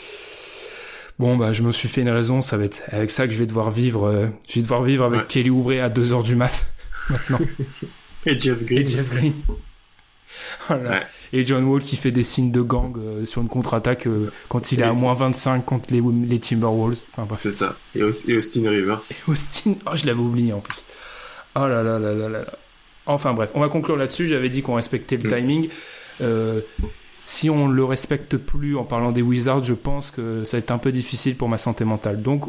[1.20, 3.38] bon, bah, je me suis fait une raison, ça va être avec ça que je
[3.38, 5.26] vais devoir vivre, euh, je vais devoir vivre avec Ouais.
[5.28, 6.66] Kelly Oubre à 2 heures du mat,
[7.10, 7.38] maintenant.
[8.26, 8.78] Et Jeff Green.
[8.82, 9.34] et Jeff Green.
[10.68, 10.90] Voilà.
[10.90, 11.02] Ouais.
[11.32, 14.72] Et John Wall qui fait des signes de gang euh, sur une contre-attaque euh, quand
[14.72, 16.98] il est Et- à moins 25 contre les, les Timberwolves.
[17.12, 17.40] Enfin, bref.
[17.42, 17.76] C'est ça.
[17.94, 19.00] Et Aus- et Austin Rivers.
[19.28, 20.82] Austin, oh je l'avais oublié en plus.
[21.56, 22.44] Oh là là là là là là.
[23.06, 24.28] Enfin bref, on va conclure là-dessus.
[24.28, 25.34] J'avais dit qu'on respectait le Mm.
[25.34, 25.68] timing.
[26.20, 26.60] Euh,
[27.30, 30.72] si on le respecte plus en parlant des Wizards, je pense que ça va être
[30.72, 32.22] un peu difficile pour ma santé mentale.
[32.22, 32.46] Donc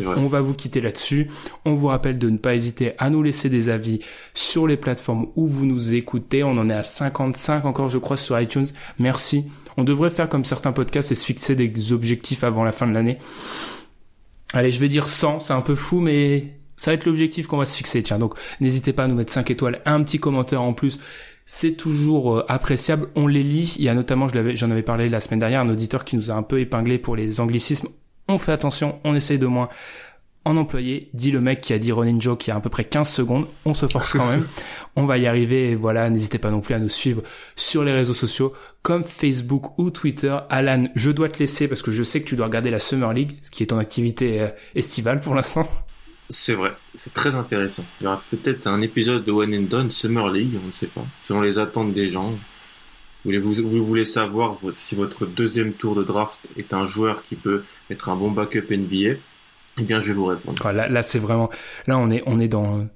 [0.00, 1.30] on va vous quitter là-dessus.
[1.64, 4.00] On vous rappelle de ne pas hésiter à nous laisser des avis
[4.34, 6.42] sur les plateformes où vous nous écoutez.
[6.42, 8.66] On en est à 55 encore, je crois, sur iTunes.
[8.98, 9.44] Merci.
[9.76, 12.94] On devrait faire comme certains podcasts et se fixer des objectifs avant la fin de
[12.94, 13.18] l'année.
[14.52, 17.58] Allez, je vais dire 100, c'est un peu fou, mais ça va être l'objectif qu'on
[17.58, 18.02] va se fixer.
[18.02, 20.98] Tiens, donc n'hésitez pas à nous mettre 5 étoiles, un petit commentaire en plus.
[21.50, 23.08] C'est toujours euh, appréciable.
[23.16, 23.74] On les lit.
[23.78, 26.30] Il y a notamment, je j'en avais parlé la semaine dernière, un auditeur qui nous
[26.30, 27.88] a un peu épinglé pour les anglicismes.
[28.28, 29.70] On fait attention, on essaye de moins
[30.44, 32.84] en employé, dit le mec qui a dit Ronin Joe qui a à peu près
[32.84, 33.46] 15 secondes.
[33.64, 34.46] On se force quand même.
[34.96, 35.70] on va y arriver.
[35.70, 37.22] Et voilà, n'hésitez pas non plus à nous suivre
[37.56, 40.36] sur les réseaux sociaux comme Facebook ou Twitter.
[40.50, 43.10] Alan, je dois te laisser parce que je sais que tu dois regarder la Summer
[43.14, 45.66] League, ce qui est ton activité euh, estivale pour l'instant.
[46.30, 46.72] C'est vrai.
[46.94, 47.84] C'est très intéressant.
[48.00, 50.86] Il y aura peut-être un épisode de One and Done Summer League, on ne sait
[50.86, 51.04] pas.
[51.24, 52.32] Selon les attentes des gens.
[53.24, 57.64] Voulez-vous, vous voulez savoir si votre deuxième tour de draft est un joueur qui peut
[57.90, 59.18] être un bon backup NBA
[59.78, 60.72] Eh bien, je vais vous répondre.
[60.72, 61.50] Là, là c'est vraiment,
[61.86, 62.86] là on est, on est dans,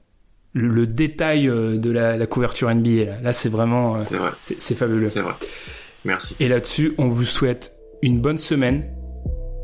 [0.54, 3.04] le, le détail euh, de la, la couverture NBA.
[3.04, 5.08] Là, là c'est vraiment, euh, C'est vrai, c'est fabuleux.
[5.08, 5.34] c'est vrai.
[6.04, 6.36] Merci.
[6.40, 7.72] Et là-dessus, on vous souhaite
[8.02, 8.84] une bonne semaine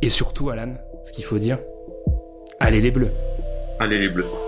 [0.03, 1.59] et surtout, Alan, ce qu'il faut dire,
[2.61, 3.11] allez les Bleus.
[3.81, 4.47] Allez les bleus.